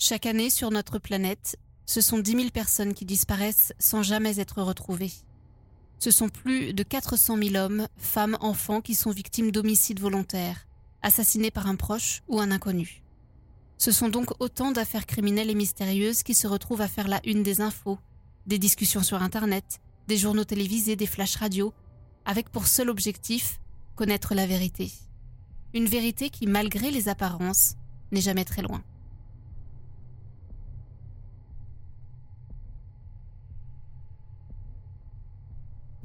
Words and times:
Chaque 0.00 0.26
année 0.26 0.48
sur 0.48 0.70
notre 0.70 1.00
planète, 1.00 1.58
ce 1.84 2.00
sont 2.00 2.20
10 2.20 2.30
000 2.30 2.50
personnes 2.50 2.94
qui 2.94 3.04
disparaissent 3.04 3.72
sans 3.80 4.04
jamais 4.04 4.38
être 4.38 4.62
retrouvées. 4.62 5.10
Ce 5.98 6.12
sont 6.12 6.28
plus 6.28 6.72
de 6.72 6.84
400 6.84 7.36
000 7.36 7.56
hommes, 7.56 7.88
femmes, 7.96 8.38
enfants 8.40 8.80
qui 8.80 8.94
sont 8.94 9.10
victimes 9.10 9.50
d'homicides 9.50 9.98
volontaires, 9.98 10.68
assassinés 11.02 11.50
par 11.50 11.66
un 11.66 11.74
proche 11.74 12.22
ou 12.28 12.38
un 12.38 12.52
inconnu. 12.52 13.02
Ce 13.76 13.90
sont 13.90 14.08
donc 14.08 14.30
autant 14.38 14.70
d'affaires 14.70 15.04
criminelles 15.04 15.50
et 15.50 15.56
mystérieuses 15.56 16.22
qui 16.22 16.34
se 16.34 16.46
retrouvent 16.46 16.80
à 16.80 16.88
faire 16.88 17.08
la 17.08 17.20
une 17.24 17.42
des 17.42 17.60
infos, 17.60 17.98
des 18.46 18.60
discussions 18.60 19.02
sur 19.02 19.20
Internet, 19.20 19.80
des 20.06 20.16
journaux 20.16 20.44
télévisés, 20.44 20.94
des 20.94 21.06
flashs 21.06 21.34
radio, 21.34 21.74
avec 22.24 22.50
pour 22.50 22.68
seul 22.68 22.88
objectif 22.88 23.58
connaître 23.96 24.36
la 24.36 24.46
vérité. 24.46 24.92
Une 25.74 25.86
vérité 25.86 26.30
qui, 26.30 26.46
malgré 26.46 26.92
les 26.92 27.08
apparences, 27.08 27.74
n'est 28.12 28.20
jamais 28.20 28.44
très 28.44 28.62
loin. 28.62 28.84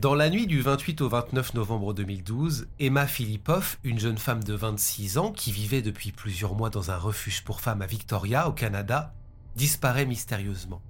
Dans 0.03 0.16
la 0.16 0.30
nuit 0.30 0.48
du 0.48 0.59
28 0.59 0.99
au 0.99 1.07
29 1.07 1.53
novembre 1.53 1.93
2012, 1.93 2.67
Emma 2.77 3.07
Filipov, 3.07 3.77
une 3.85 4.02
jeune 4.02 4.17
femme 4.17 4.44
de 4.44 4.53
26 4.53 5.17
ans 5.17 5.31
qui 5.31 5.53
vivait 5.53 5.81
depuis 5.81 6.11
plusieurs 6.11 6.55
mois 6.55 6.70
dans 6.70 6.91
un 6.91 6.98
refuge 6.98 7.45
pour 7.45 7.61
femmes 7.61 7.81
à 7.81 7.85
Victoria, 7.85 8.49
au 8.49 8.52
Canada, 8.52 9.13
disparaît 9.55 10.05
mystérieusement. 10.05 10.81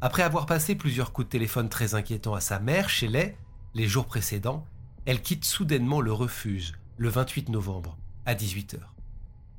Après 0.00 0.22
avoir 0.22 0.46
passé 0.46 0.74
plusieurs 0.74 1.12
coups 1.12 1.26
de 1.26 1.32
téléphone 1.32 1.68
très 1.68 1.94
inquiétants 1.94 2.32
à 2.32 2.40
sa 2.40 2.58
mère, 2.58 2.88
Shelley, 2.88 3.36
les 3.74 3.86
jours 3.86 4.06
précédents, 4.06 4.66
elle 5.04 5.20
quitte 5.20 5.44
soudainement 5.44 6.00
le 6.00 6.14
refuge, 6.14 6.72
le 6.96 7.10
28 7.10 7.50
novembre, 7.50 7.98
à 8.24 8.34
18h. 8.34 8.78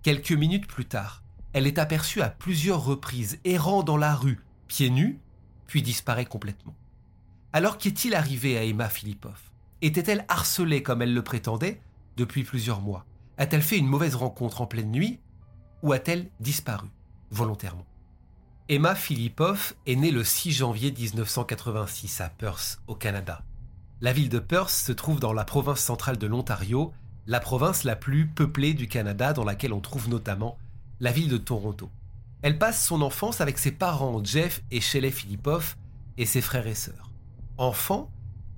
Quelques 0.02 0.32
minutes 0.32 0.66
plus 0.66 0.86
tard, 0.86 1.22
elle 1.54 1.68
est 1.68 1.77
aperçue 1.77 2.24
à 2.24 2.32
plusieurs 2.32 2.84
reprises 2.84 3.38
errant 3.46 3.84
dans 3.84 3.98
la 3.98 4.16
rue, 4.16 4.44
pieds 4.68 4.90
nus, 4.90 5.20
puis 5.68 5.84
disparaît 5.84 6.26
complètement. 6.26 6.74
Alors 7.58 7.80
qu'est-il 7.80 8.13
arrivé 8.13 8.55
à 8.55 8.63
Emma 8.63 8.88
Filipov? 8.88 9.40
Était-elle 9.82 10.27
harcelée 10.27 10.84
comme 10.84 11.02
elle 11.02 11.16
le 11.16 11.24
prétendait 11.24 11.82
depuis 12.16 12.44
plusieurs 12.44 12.82
mois? 12.82 13.04
A-t-elle 13.40 13.64
fait 13.64 13.80
une 13.80 13.88
mauvaise 13.88 14.14
rencontre 14.14 14.62
en 14.62 14.68
pleine 14.68 14.91
nuit? 14.91 15.20
Ou 15.82 15.91
a-t-elle 15.91 16.30
disparu 16.40 16.86
volontairement? 17.32 17.88
Emma 18.70 18.94
Filipov 18.94 19.74
est 19.88 19.96
née 19.96 20.12
le 20.12 20.24
6 20.24 20.52
janvier 20.52 20.91
1986 20.91 22.22
à 22.22 22.30
Perth, 22.30 22.80
au 22.86 22.94
Canada. 22.94 23.44
La 24.02 24.14
ville 24.14 24.30
de 24.30 24.38
Perth 24.38 24.70
se 24.70 24.92
trouve 24.92 25.20
dans 25.20 25.34
la 25.34 25.44
province 25.44 25.80
centrale 25.80 26.20
de 26.20 26.27
l'Ontario, 26.27 26.94
la 27.26 27.40
province 27.40 27.86
la 27.86 27.96
plus 27.96 28.27
peuplée 28.27 28.76
du 28.76 28.88
Canada 28.88 29.34
dans 29.34 29.44
laquelle 29.44 29.74
on 29.74 29.82
trouve 29.82 30.10
notamment 30.10 30.60
la 30.99 31.12
ville 31.12 31.30
de 31.30 31.38
Toronto. 31.38 31.90
Elle 32.44 32.60
passe 32.60 32.86
son 32.86 33.02
enfance 33.02 33.42
avec 33.42 33.58
ses 33.58 33.71
parents 33.71 34.24
Jeff 34.24 34.62
et 34.70 34.80
Shelley 34.80 35.10
Filipov 35.10 35.76
et 36.20 36.27
ses 36.27 36.42
frères 36.42 36.68
et 36.68 36.76
sœurs. 36.76 37.07
Enfant, 37.58 38.12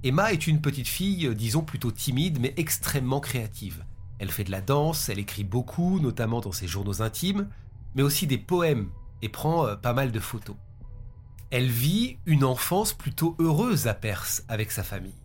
Emma 0.03 0.33
est 0.33 0.47
une 0.47 0.59
petite 0.59 0.87
fille, 0.87 1.27
euh, 1.27 1.33
disons 1.33 1.61
plutôt 1.61 1.91
timide, 1.91 2.39
mais 2.39 2.53
extrêmement 2.57 3.21
créative. 3.21 3.85
Elle 4.17 4.31
fait 4.31 4.43
de 4.43 4.51
la 4.51 4.59
danse, 4.59 5.07
elle 5.07 5.19
écrit 5.19 5.45
beaucoup, 5.45 5.99
notamment 5.99 6.41
dans 6.41 6.51
ses 6.51 6.67
journaux 6.67 7.01
intimes, 7.01 7.47
mais 7.95 8.03
aussi 8.03 8.27
des 8.27 8.37
poèmes, 8.37 8.89
et 9.21 9.29
prend 9.29 9.65
euh, 9.65 9.75
pas 9.75 9.93
mal 9.93 10.11
de 10.11 10.19
photos. 10.19 10.57
Elle 11.49 11.67
vit 11.67 12.17
une 12.25 12.43
enfance 12.43 12.93
plutôt 12.93 13.35
heureuse 13.39 13.87
à 13.87 13.93
Perse 13.93 14.43
avec 14.49 14.71
sa 14.71 14.83
famille, 14.83 15.15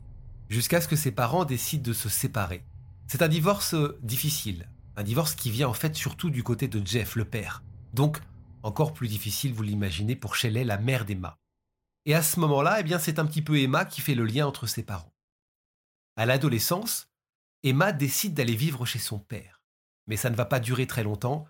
jusqu'à 0.49 0.81
ce 0.81 0.89
que 0.89 0.97
ses 0.97 1.13
parents 1.13 1.45
décident 1.45 1.83
de 1.83 1.93
se 1.93 2.09
séparer. 2.09 2.65
C'est 3.09 3.23
un 3.23 3.29
divorce 3.29 3.75
euh, 3.75 3.99
difficile, 4.03 4.69
un 4.97 5.03
divorce 5.03 5.35
qui 5.35 5.51
vient 5.51 5.69
en 5.69 5.75
fait 5.75 5.97
surtout 5.97 6.31
du 6.31 6.45
côté 6.45 6.69
de 6.69 6.85
Jeff, 6.87 7.17
le 7.17 7.25
père. 7.25 7.65
Donc, 7.93 8.21
encore 8.63 8.93
plus 8.93 9.09
difficile, 9.09 9.53
vous 9.53 9.65
l'imaginez, 9.65 10.15
pour 10.15 10.37
Shelley, 10.37 10.65
la 10.65 10.79
mère 10.79 11.05
d'Emma. 11.05 11.37
Et 12.07 12.15
à 12.15 12.23
ce 12.23 12.39
moment-là, 12.41 12.81
eh 12.81 12.83
bien, 12.83 12.99
c'est 12.99 13.19
un 13.19 13.27
petit 13.27 13.43
peu 13.43 13.59
Emma 13.59 13.85
qui 13.85 14.01
fait 14.01 14.15
le 14.15 14.25
lien 14.25 14.47
entre 14.47 14.67
ses 14.67 14.83
parents. 14.83 15.15
À 16.17 16.27
l'adolescence, 16.27 17.09
Emma 17.63 17.93
décide 17.93 18.35
d'aller 18.35 18.55
vivre 18.55 18.85
chez 18.85 18.99
son 18.99 19.19
père. 19.19 19.63
Mais 20.07 20.17
ça 20.17 20.31
ne 20.31 20.37
va 20.37 20.45
pas 20.45 20.61
durer 20.61 20.87
très 20.87 21.03
longtemps. 21.03 21.47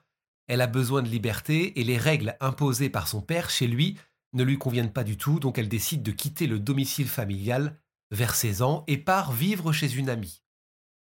Elle 0.46 0.60
a 0.60 0.66
besoin 0.66 1.02
de 1.02 1.08
liberté 1.08 1.78
et 1.80 1.84
les 1.84 1.98
règles 1.98 2.36
imposées 2.40 2.90
par 2.90 3.08
son 3.08 3.20
père 3.20 3.50
chez 3.50 3.66
lui 3.66 3.98
ne 4.32 4.42
lui 4.42 4.58
conviennent 4.58 4.92
pas 4.92 5.04
du 5.04 5.16
tout, 5.16 5.38
donc 5.38 5.58
elle 5.58 5.68
décide 5.68 6.02
de 6.02 6.10
quitter 6.10 6.46
le 6.46 6.58
domicile 6.58 7.08
familial 7.08 7.78
vers 8.10 8.34
16 8.34 8.62
ans 8.62 8.84
et 8.86 8.98
part 8.98 9.32
vivre 9.32 9.72
chez 9.72 9.94
une 9.94 10.10
amie. 10.10 10.42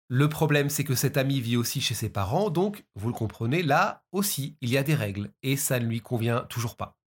Le 0.07 0.29
problème, 0.29 0.69
c'est 0.69 0.83
que 0.83 0.94
cette 0.94 1.17
amie 1.17 1.41
vit 1.41 1.57
aussi 1.57 1.81
chez 1.81 1.95
ses 1.95 2.09
parents, 2.09 2.51
donc, 2.51 2.85
vous 2.95 3.07
le 3.07 3.16
comprenez, 3.16 3.63
là 3.63 4.06
aussi, 4.12 4.56
il 4.62 4.69
y 4.69 4.77
a 4.77 4.83
des 4.83 4.94
règles, 4.94 5.31
et 5.41 5.57
ça 5.57 5.79
ne 5.79 5.88
lui 5.88 6.00
convient 6.01 6.41
toujours 6.41 6.77
pas. 6.77 7.00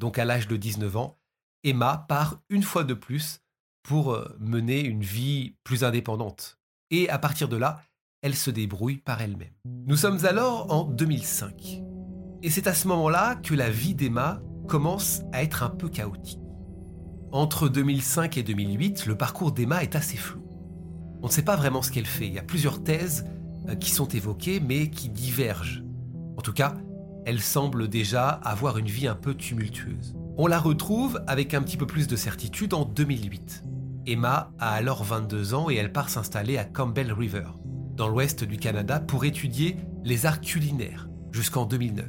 Donc 0.00 0.18
à 0.18 0.24
l'âge 0.24 0.48
de 0.48 0.56
19 0.56 0.96
ans, 0.96 1.19
Emma 1.64 2.06
part 2.08 2.40
une 2.48 2.62
fois 2.62 2.84
de 2.84 2.94
plus 2.94 3.40
pour 3.82 4.12
euh, 4.12 4.36
mener 4.40 4.80
une 4.80 5.02
vie 5.02 5.56
plus 5.64 5.84
indépendante. 5.84 6.58
Et 6.90 7.08
à 7.08 7.18
partir 7.18 7.48
de 7.48 7.56
là, 7.56 7.80
elle 8.22 8.34
se 8.34 8.50
débrouille 8.50 8.98
par 8.98 9.20
elle-même. 9.20 9.54
Nous 9.86 9.96
sommes 9.96 10.24
alors 10.24 10.72
en 10.72 10.84
2005. 10.84 11.82
Et 12.42 12.50
c'est 12.50 12.66
à 12.66 12.74
ce 12.74 12.88
moment-là 12.88 13.36
que 13.36 13.54
la 13.54 13.70
vie 13.70 13.94
d'Emma 13.94 14.42
commence 14.68 15.22
à 15.32 15.42
être 15.42 15.62
un 15.62 15.70
peu 15.70 15.88
chaotique. 15.88 16.40
Entre 17.32 17.68
2005 17.68 18.38
et 18.38 18.42
2008, 18.42 19.06
le 19.06 19.16
parcours 19.16 19.52
d'Emma 19.52 19.82
est 19.82 19.96
assez 19.96 20.16
flou. 20.16 20.42
On 21.22 21.26
ne 21.26 21.32
sait 21.32 21.44
pas 21.44 21.56
vraiment 21.56 21.82
ce 21.82 21.90
qu'elle 21.90 22.06
fait. 22.06 22.26
Il 22.26 22.32
y 22.32 22.38
a 22.38 22.42
plusieurs 22.42 22.82
thèses 22.82 23.26
euh, 23.68 23.74
qui 23.74 23.90
sont 23.90 24.08
évoquées, 24.08 24.60
mais 24.60 24.90
qui 24.90 25.10
divergent. 25.10 25.82
En 26.36 26.42
tout 26.42 26.54
cas, 26.54 26.74
elle 27.26 27.40
semble 27.40 27.88
déjà 27.88 28.28
avoir 28.28 28.78
une 28.78 28.86
vie 28.86 29.06
un 29.06 29.14
peu 29.14 29.34
tumultueuse. 29.34 30.16
On 30.42 30.46
la 30.46 30.58
retrouve 30.58 31.22
avec 31.26 31.52
un 31.52 31.60
petit 31.60 31.76
peu 31.76 31.86
plus 31.86 32.06
de 32.06 32.16
certitude 32.16 32.72
en 32.72 32.86
2008. 32.86 33.62
Emma 34.06 34.54
a 34.58 34.70
alors 34.70 35.04
22 35.04 35.52
ans 35.52 35.68
et 35.68 35.74
elle 35.74 35.92
part 35.92 36.08
s'installer 36.08 36.56
à 36.56 36.64
Campbell 36.64 37.12
River, 37.12 37.48
dans 37.94 38.08
l'ouest 38.08 38.44
du 38.44 38.56
Canada, 38.56 39.00
pour 39.00 39.26
étudier 39.26 39.76
les 40.02 40.24
arts 40.24 40.40
culinaires 40.40 41.10
jusqu'en 41.30 41.66
2009. 41.66 42.06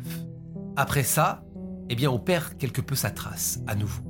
Après 0.77 1.03
ça, 1.03 1.43
eh 1.89 1.95
bien 1.95 2.09
on 2.09 2.19
perd 2.19 2.55
quelque 2.55 2.79
peu 2.79 2.95
sa 2.95 3.11
trace 3.11 3.59
à 3.67 3.75
nouveau. 3.75 4.01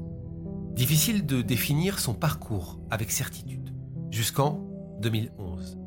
Difficile 0.76 1.26
de 1.26 1.42
définir 1.42 1.98
son 1.98 2.14
parcours 2.14 2.80
avec 2.92 3.10
certitude, 3.10 3.74
jusqu'en 4.12 4.64
2011. 5.02 5.80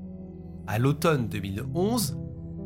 À 0.66 0.80
l'automne 0.80 1.28
2011, 1.28 2.18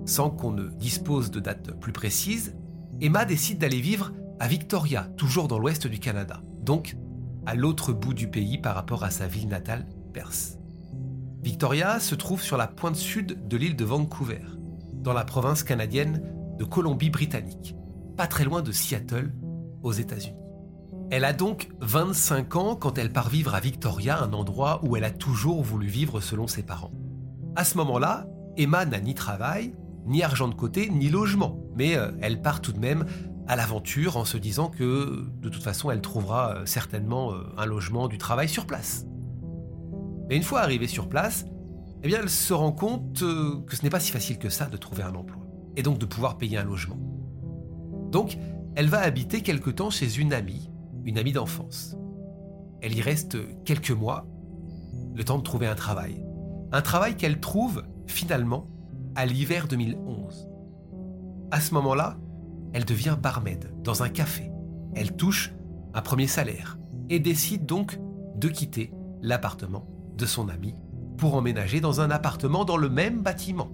sans 0.07 0.31
qu'on 0.31 0.53
ne 0.53 0.69
dispose 0.69 1.31
de 1.31 1.41
dates 1.41 1.79
plus 1.79 1.93
précises, 1.93 2.57
Emma 3.03 3.27
décide 3.27 3.59
d'aller 3.59 3.83
vivre 3.83 4.13
à 4.41 4.49
Victoria, 4.49 5.09
toujours 5.17 5.49
dans 5.49 5.59
l'ouest 5.59 5.87
du 5.87 5.99
Canada, 5.99 6.43
donc 6.63 6.97
à 7.47 7.55
l'autre 7.55 7.93
bout 7.93 8.15
du 8.15 8.29
pays 8.29 8.59
par 8.59 8.75
rapport 8.75 9.05
à 9.05 9.11
sa 9.11 9.27
ville 9.27 9.49
natale, 9.49 9.87
Perth. 10.13 10.59
Victoria 11.43 11.99
se 11.99 12.15
trouve 12.15 12.43
sur 12.43 12.57
la 12.57 12.67
pointe 12.67 12.97
sud 12.97 13.49
de 13.49 13.57
l'île 13.57 13.77
de 13.77 13.85
Vancouver, 13.85 14.43
dans 14.93 15.13
la 15.13 15.25
province 15.25 15.63
canadienne 15.63 16.23
de 16.59 16.65
Colombie-Britannique, 16.65 17.75
pas 18.17 18.27
très 18.27 18.45
loin 18.45 18.63
de 18.63 18.73
Seattle, 18.73 19.33
aux 19.83 19.93
États-Unis. 19.93 20.37
Elle 21.11 21.25
a 21.25 21.33
donc 21.33 21.69
25 21.81 22.57
ans 22.57 22.77
quand 22.77 22.99
elle 22.99 23.13
part 23.13 23.31
vivre 23.31 23.55
à 23.55 23.61
Victoria, 23.61 24.21
un 24.23 24.33
endroit 24.33 24.81
où 24.85 24.97
elle 24.97 25.05
a 25.05 25.11
toujours 25.11 25.63
voulu 25.63 25.87
vivre 25.87 26.21
selon 26.21 26.47
ses 26.47 26.63
parents. 26.63 26.93
À 27.57 27.65
ce 27.65 27.77
moment-là, 27.79 28.27
Emma 28.57 28.85
n'a 28.85 29.01
ni 29.01 29.15
travail, 29.15 29.73
ni 30.05 30.23
argent 30.23 30.49
de 30.49 30.55
côté, 30.55 30.91
ni 30.91 31.09
logement, 31.09 31.59
mais 31.77 31.97
euh, 31.97 32.11
elle 32.21 32.43
part 32.43 32.61
tout 32.61 32.73
de 32.73 32.79
même 32.79 33.07
à 33.49 33.57
l'aventure 33.57 34.19
en 34.19 34.27
se 34.27 34.37
disant 34.37 34.69
que 34.69 35.27
de 35.41 35.49
toute 35.49 35.63
façon 35.63 35.91
elle 35.91 36.03
trouvera 36.03 36.55
euh, 36.55 36.67
certainement 36.67 37.33
euh, 37.33 37.43
un 37.57 37.65
logement, 37.65 38.07
du 38.07 38.19
travail 38.19 38.49
sur 38.49 38.67
place. 38.67 39.07
Mais 40.29 40.37
une 40.37 40.43
fois 40.43 40.61
arrivée 40.61 40.87
sur 40.87 41.09
place, 41.09 41.47
eh 42.03 42.09
bien 42.09 42.21
elle 42.23 42.29
se 42.29 42.53
rend 42.53 42.73
compte 42.73 43.23
euh, 43.23 43.61
que 43.67 43.75
ce 43.75 43.83
n'est 43.83 43.91
pas 43.91 44.01
si 44.01 44.13
facile 44.13 44.39
que 44.39 44.51
ça 44.51 44.67
de 44.67 44.77
trouver 44.77 45.03
un 45.03 45.15
emploi 45.15 45.43
et 45.77 45.83
donc 45.83 45.99
de 45.99 46.05
pouvoir 46.05 46.37
payer 46.37 46.59
un 46.59 46.65
logement. 46.65 46.99
Donc 48.13 48.37
elle 48.77 48.89
va 48.89 49.01
habiter 49.01 49.41
quelque 49.41 49.71
temps 49.71 49.91
chez 49.91 50.19
une 50.19 50.35
amie, 50.35 50.71
une 51.05 51.19
amie 51.19 51.33
d'enfance. 51.33 51.97
Elle 52.83 52.95
y 52.95 53.01
reste 53.01 53.39
quelques 53.65 53.91
mois, 53.91 54.27
le 55.15 55.25
temps 55.25 55.39
de 55.39 55.43
trouver 55.43 55.67
un 55.67 55.75
travail. 55.75 56.23
Un 56.71 56.83
travail 56.83 57.17
qu'elle 57.17 57.41
trouve 57.41 57.83
finalement 58.07 58.69
à 59.15 59.25
l'hiver 59.25 59.69
2011. 59.69 60.51
À 61.51 61.61
ce 61.61 61.73
moment-là, 61.75 62.19
elle 62.73 62.85
devient 62.85 63.17
barmaid 63.21 63.73
dans 63.83 64.03
un 64.03 64.09
café. 64.09 64.51
Elle 64.95 65.17
touche 65.17 65.55
un 65.95 66.03
premier 66.03 66.27
salaire 66.27 66.79
et 67.09 67.21
décide 67.21 67.67
donc 67.67 67.99
de 68.37 68.49
quitter 68.49 68.93
l'appartement 69.23 69.89
de 70.17 70.27
son 70.27 70.49
ami 70.49 70.75
pour 71.17 71.35
emménager 71.35 71.81
dans 71.81 72.01
un 72.01 72.11
appartement 72.11 72.65
dans 72.65 72.77
le 72.77 72.89
même 72.89 73.23
bâtiment. 73.23 73.71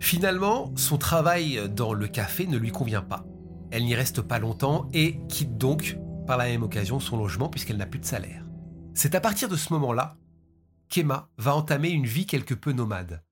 Finalement, 0.00 0.72
son 0.76 0.98
travail 0.98 1.60
dans 1.70 1.92
le 1.92 2.08
café 2.08 2.46
ne 2.46 2.56
lui 2.56 2.70
convient 2.70 3.02
pas. 3.02 3.26
Elle 3.70 3.84
n'y 3.84 3.94
reste 3.94 4.22
pas 4.22 4.38
longtemps 4.38 4.88
et 4.92 5.20
quitte 5.28 5.58
donc 5.58 5.98
par 6.26 6.36
la 6.36 6.46
même 6.46 6.62
occasion 6.62 6.98
son 7.00 7.16
logement 7.16 7.48
puisqu'elle 7.48 7.76
n'a 7.76 7.86
plus 7.86 8.00
de 8.00 8.04
salaire. 8.04 8.44
C'est 8.94 9.14
à 9.14 9.20
partir 9.20 9.48
de 9.48 9.56
ce 9.56 9.72
moment-là 9.72 10.16
qu'Emma 10.88 11.28
va 11.38 11.54
entamer 11.54 11.90
une 11.90 12.06
vie 12.06 12.26
quelque 12.26 12.54
peu 12.54 12.72
nomade. 12.72 13.22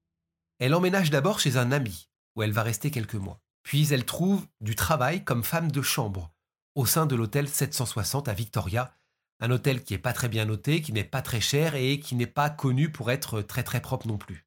Elle 0.59 0.75
emménage 0.75 1.11
d'abord 1.11 1.41
chez 1.41 1.57
un 1.57 1.73
ami 1.73 2.09
où 2.37 2.43
elle 2.43 2.53
va 2.53 2.63
rester 2.63 2.91
quelques 2.91 3.15
mois. 3.15 3.41
Puis 3.69 3.93
elle 3.93 4.07
trouve 4.07 4.47
du 4.63 4.75
travail 4.75 5.25
comme 5.25 5.45
femme 5.45 5.71
de 5.71 5.83
chambre 5.83 6.33
au 6.75 6.87
sein 6.87 7.05
de 7.05 7.15
l'hôtel 7.15 7.47
760 7.47 8.27
à 8.27 8.33
Victoria, 8.33 8.97
un 9.41 9.51
hôtel 9.51 9.85
qui 9.85 9.93
n'est 9.93 9.99
pas 9.99 10.15
très 10.15 10.31
bien 10.31 10.47
noté, 10.47 10.81
qui 10.81 10.95
n'est 10.95 11.05
pas 11.05 11.21
très 11.21 11.43
cher 11.43 11.75
et 11.75 12.01
qui 12.01 12.15
n'est 12.15 12.27
pas 12.27 12.49
connu 12.49 12.91
pour 12.91 13.11
être 13.11 13.43
très 13.43 13.63
très 13.63 13.83
propre 13.83 14.09
non 14.09 14.17
plus. 14.17 14.47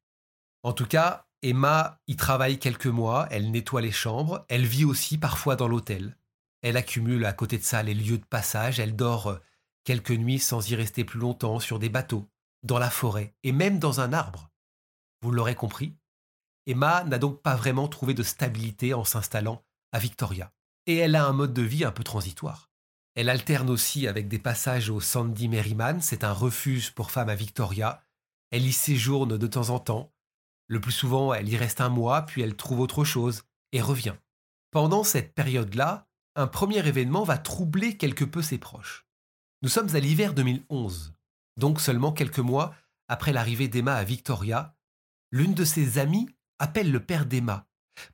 En 0.64 0.72
tout 0.72 0.86
cas, 0.86 1.28
Emma 1.40 2.00
y 2.08 2.16
travaille 2.16 2.58
quelques 2.58 2.88
mois, 2.88 3.28
elle 3.30 3.52
nettoie 3.52 3.80
les 3.80 3.92
chambres, 3.92 4.44
elle 4.48 4.66
vit 4.66 4.84
aussi 4.84 5.18
parfois 5.18 5.54
dans 5.54 5.68
l'hôtel. 5.68 6.16
Elle 6.60 6.76
accumule 6.76 7.24
à 7.24 7.32
côté 7.32 7.58
de 7.58 7.62
ça 7.62 7.84
les 7.84 7.94
lieux 7.94 8.18
de 8.18 8.24
passage, 8.24 8.80
elle 8.80 8.96
dort 8.96 9.28
euh, 9.28 9.38
quelques 9.84 10.10
nuits 10.10 10.40
sans 10.40 10.68
y 10.68 10.74
rester 10.74 11.04
plus 11.04 11.20
longtemps 11.20 11.60
sur 11.60 11.78
des 11.78 11.90
bateaux, 11.90 12.28
dans 12.64 12.80
la 12.80 12.90
forêt 12.90 13.36
et 13.44 13.52
même 13.52 13.78
dans 13.78 14.00
un 14.00 14.12
arbre. 14.12 14.50
Vous 15.20 15.30
l'aurez 15.30 15.54
compris, 15.54 15.94
Emma 16.66 17.04
n'a 17.04 17.18
donc 17.18 17.42
pas 17.42 17.56
vraiment 17.56 17.88
trouvé 17.88 18.14
de 18.14 18.22
stabilité 18.22 18.94
en 18.94 19.04
s'installant 19.04 19.64
à 19.92 19.98
Victoria. 19.98 20.52
Et 20.86 20.96
elle 20.96 21.16
a 21.16 21.26
un 21.26 21.32
mode 21.32 21.52
de 21.52 21.62
vie 21.62 21.84
un 21.84 21.92
peu 21.92 22.04
transitoire. 22.04 22.70
Elle 23.14 23.28
alterne 23.28 23.68
aussi 23.68 24.06
avec 24.06 24.28
des 24.28 24.38
passages 24.38 24.88
au 24.88 25.00
Sandy 25.00 25.48
Merriman, 25.48 26.00
c'est 26.00 26.24
un 26.24 26.32
refuge 26.32 26.92
pour 26.92 27.10
femmes 27.10 27.28
à 27.28 27.34
Victoria. 27.34 28.02
Elle 28.50 28.66
y 28.66 28.72
séjourne 28.72 29.36
de 29.36 29.46
temps 29.46 29.70
en 29.70 29.78
temps. 29.78 30.12
Le 30.66 30.80
plus 30.80 30.92
souvent, 30.92 31.34
elle 31.34 31.48
y 31.48 31.56
reste 31.56 31.80
un 31.80 31.90
mois, 31.90 32.22
puis 32.22 32.42
elle 32.42 32.56
trouve 32.56 32.80
autre 32.80 33.04
chose 33.04 33.42
et 33.72 33.82
revient. 33.82 34.14
Pendant 34.70 35.04
cette 35.04 35.34
période-là, 35.34 36.08
un 36.34 36.46
premier 36.46 36.86
événement 36.86 37.24
va 37.24 37.36
troubler 37.36 37.98
quelque 37.98 38.24
peu 38.24 38.40
ses 38.40 38.58
proches. 38.58 39.06
Nous 39.60 39.68
sommes 39.68 39.94
à 39.94 40.00
l'hiver 40.00 40.32
2011, 40.32 41.14
donc 41.58 41.80
seulement 41.80 42.12
quelques 42.12 42.38
mois 42.38 42.74
après 43.08 43.32
l'arrivée 43.32 43.68
d'Emma 43.68 43.94
à 43.94 44.04
Victoria. 44.04 44.74
L'une 45.30 45.54
de 45.54 45.64
ses 45.64 45.98
amies 45.98 46.30
appelle 46.62 46.92
le 46.92 47.04
père 47.04 47.26
d'Emma 47.26 47.66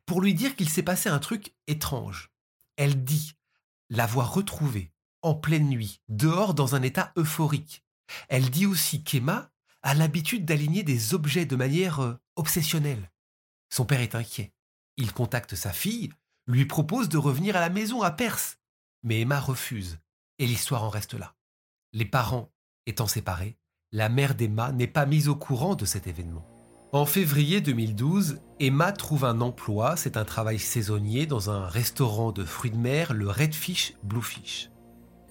pour 0.06 0.22
lui 0.22 0.32
dire 0.32 0.56
qu'il 0.56 0.70
s'est 0.70 0.82
passé 0.82 1.10
un 1.10 1.18
truc 1.18 1.54
étrange. 1.66 2.30
Elle 2.76 3.04
dit 3.04 3.34
l'avoir 3.90 4.32
retrouvée 4.32 4.90
en 5.20 5.34
pleine 5.34 5.68
nuit, 5.68 6.00
dehors 6.08 6.54
dans 6.54 6.74
un 6.74 6.82
état 6.82 7.12
euphorique. 7.18 7.84
Elle 8.28 8.48
dit 8.48 8.64
aussi 8.64 9.04
qu'Emma 9.04 9.50
a 9.82 9.94
l'habitude 9.94 10.46
d'aligner 10.46 10.82
des 10.82 11.12
objets 11.12 11.44
de 11.44 11.56
manière 11.56 12.00
euh, 12.00 12.18
obsessionnelle. 12.36 13.12
Son 13.68 13.84
père 13.84 14.00
est 14.00 14.14
inquiet. 14.14 14.54
Il 14.96 15.12
contacte 15.12 15.54
sa 15.54 15.72
fille, 15.72 16.10
lui 16.46 16.64
propose 16.64 17.10
de 17.10 17.18
revenir 17.18 17.54
à 17.54 17.60
la 17.60 17.68
maison 17.68 18.00
à 18.00 18.10
Perse. 18.10 18.58
Mais 19.02 19.20
Emma 19.20 19.40
refuse, 19.40 19.98
et 20.38 20.46
l'histoire 20.46 20.84
en 20.84 20.88
reste 20.88 21.14
là. 21.14 21.36
Les 21.92 22.06
parents 22.06 22.50
étant 22.86 23.06
séparés, 23.06 23.58
la 23.92 24.08
mère 24.08 24.34
d'Emma 24.34 24.72
n'est 24.72 24.86
pas 24.86 25.04
mise 25.04 25.28
au 25.28 25.36
courant 25.36 25.74
de 25.74 25.84
cet 25.84 26.06
événement. 26.06 26.57
En 26.90 27.04
février 27.04 27.60
2012, 27.60 28.38
Emma 28.60 28.92
trouve 28.92 29.26
un 29.26 29.42
emploi, 29.42 29.94
c'est 29.98 30.16
un 30.16 30.24
travail 30.24 30.58
saisonnier 30.58 31.26
dans 31.26 31.50
un 31.50 31.66
restaurant 31.66 32.32
de 32.32 32.46
fruits 32.46 32.70
de 32.70 32.78
mer, 32.78 33.12
le 33.12 33.28
Redfish 33.28 33.92
Bluefish. 34.04 34.70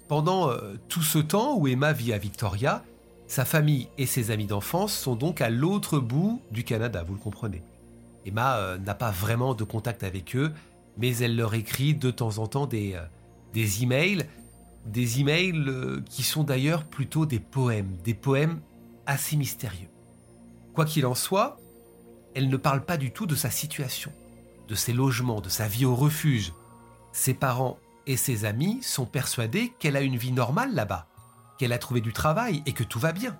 Pendant 0.07 0.51
euh, 0.51 0.75
tout 0.87 1.01
ce 1.01 1.17
temps 1.17 1.57
où 1.57 1.67
Emma 1.67 1.93
vit 1.93 2.13
à 2.13 2.19
Victoria, 2.19 2.83
sa 3.25 3.43
famille 3.43 3.87
et 3.97 4.05
ses 4.05 4.29
amis 4.29 4.45
d'enfance 4.45 4.93
sont 4.95 5.15
donc 5.15 5.41
à 5.41 5.49
l'autre 5.49 5.97
bout 5.97 6.43
du 6.51 6.63
Canada, 6.63 7.03
vous 7.03 7.15
le 7.15 7.19
comprenez. 7.19 7.63
Emma 8.27 8.57
euh, 8.57 8.77
n'a 8.77 8.93
pas 8.93 9.09
vraiment 9.09 9.55
de 9.55 9.63
contact 9.63 10.03
avec 10.03 10.35
eux, 10.35 10.53
mais 10.95 11.17
elle 11.17 11.35
leur 11.35 11.55
écrit 11.55 11.95
de 11.95 12.11
temps 12.11 12.37
en 12.37 12.45
temps 12.45 12.67
des, 12.67 12.93
euh, 12.93 13.01
des 13.53 13.81
emails, 13.81 14.27
des 14.85 15.21
emails 15.21 16.03
qui 16.07 16.21
sont 16.21 16.43
d'ailleurs 16.43 16.83
plutôt 16.83 17.25
des 17.25 17.39
poèmes, 17.39 17.97
des 18.03 18.13
poèmes 18.13 18.59
assez 19.07 19.35
mystérieux. 19.37 19.89
Quoi 20.77 20.85
qu'il 20.85 21.07
en 21.07 21.15
soit, 21.15 21.57
elle 22.35 22.49
ne 22.49 22.55
parle 22.55 22.85
pas 22.85 22.97
du 22.97 23.11
tout 23.11 23.25
de 23.25 23.33
sa 23.33 23.49
situation, 23.49 24.13
de 24.67 24.75
ses 24.75 24.93
logements, 24.93 25.41
de 25.41 25.49
sa 25.49 25.67
vie 25.67 25.85
au 25.85 25.95
refuge. 25.95 26.53
Ses 27.11 27.33
parents 27.33 27.79
et 28.05 28.15
ses 28.15 28.45
amis 28.45 28.83
sont 28.83 29.07
persuadés 29.07 29.73
qu'elle 29.79 29.95
a 29.95 30.01
une 30.01 30.17
vie 30.17 30.31
normale 30.31 30.75
là-bas, 30.75 31.07
qu'elle 31.57 31.73
a 31.73 31.79
trouvé 31.79 31.99
du 31.99 32.13
travail 32.13 32.61
et 32.67 32.73
que 32.73 32.83
tout 32.83 32.99
va 32.99 33.11
bien. 33.11 33.39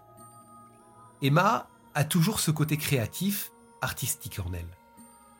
Emma 1.22 1.68
a 1.94 2.06
toujours 2.06 2.40
ce 2.40 2.50
côté 2.50 2.76
créatif, 2.76 3.52
artistique 3.84 4.40
en 4.40 4.52
elle. 4.52 4.76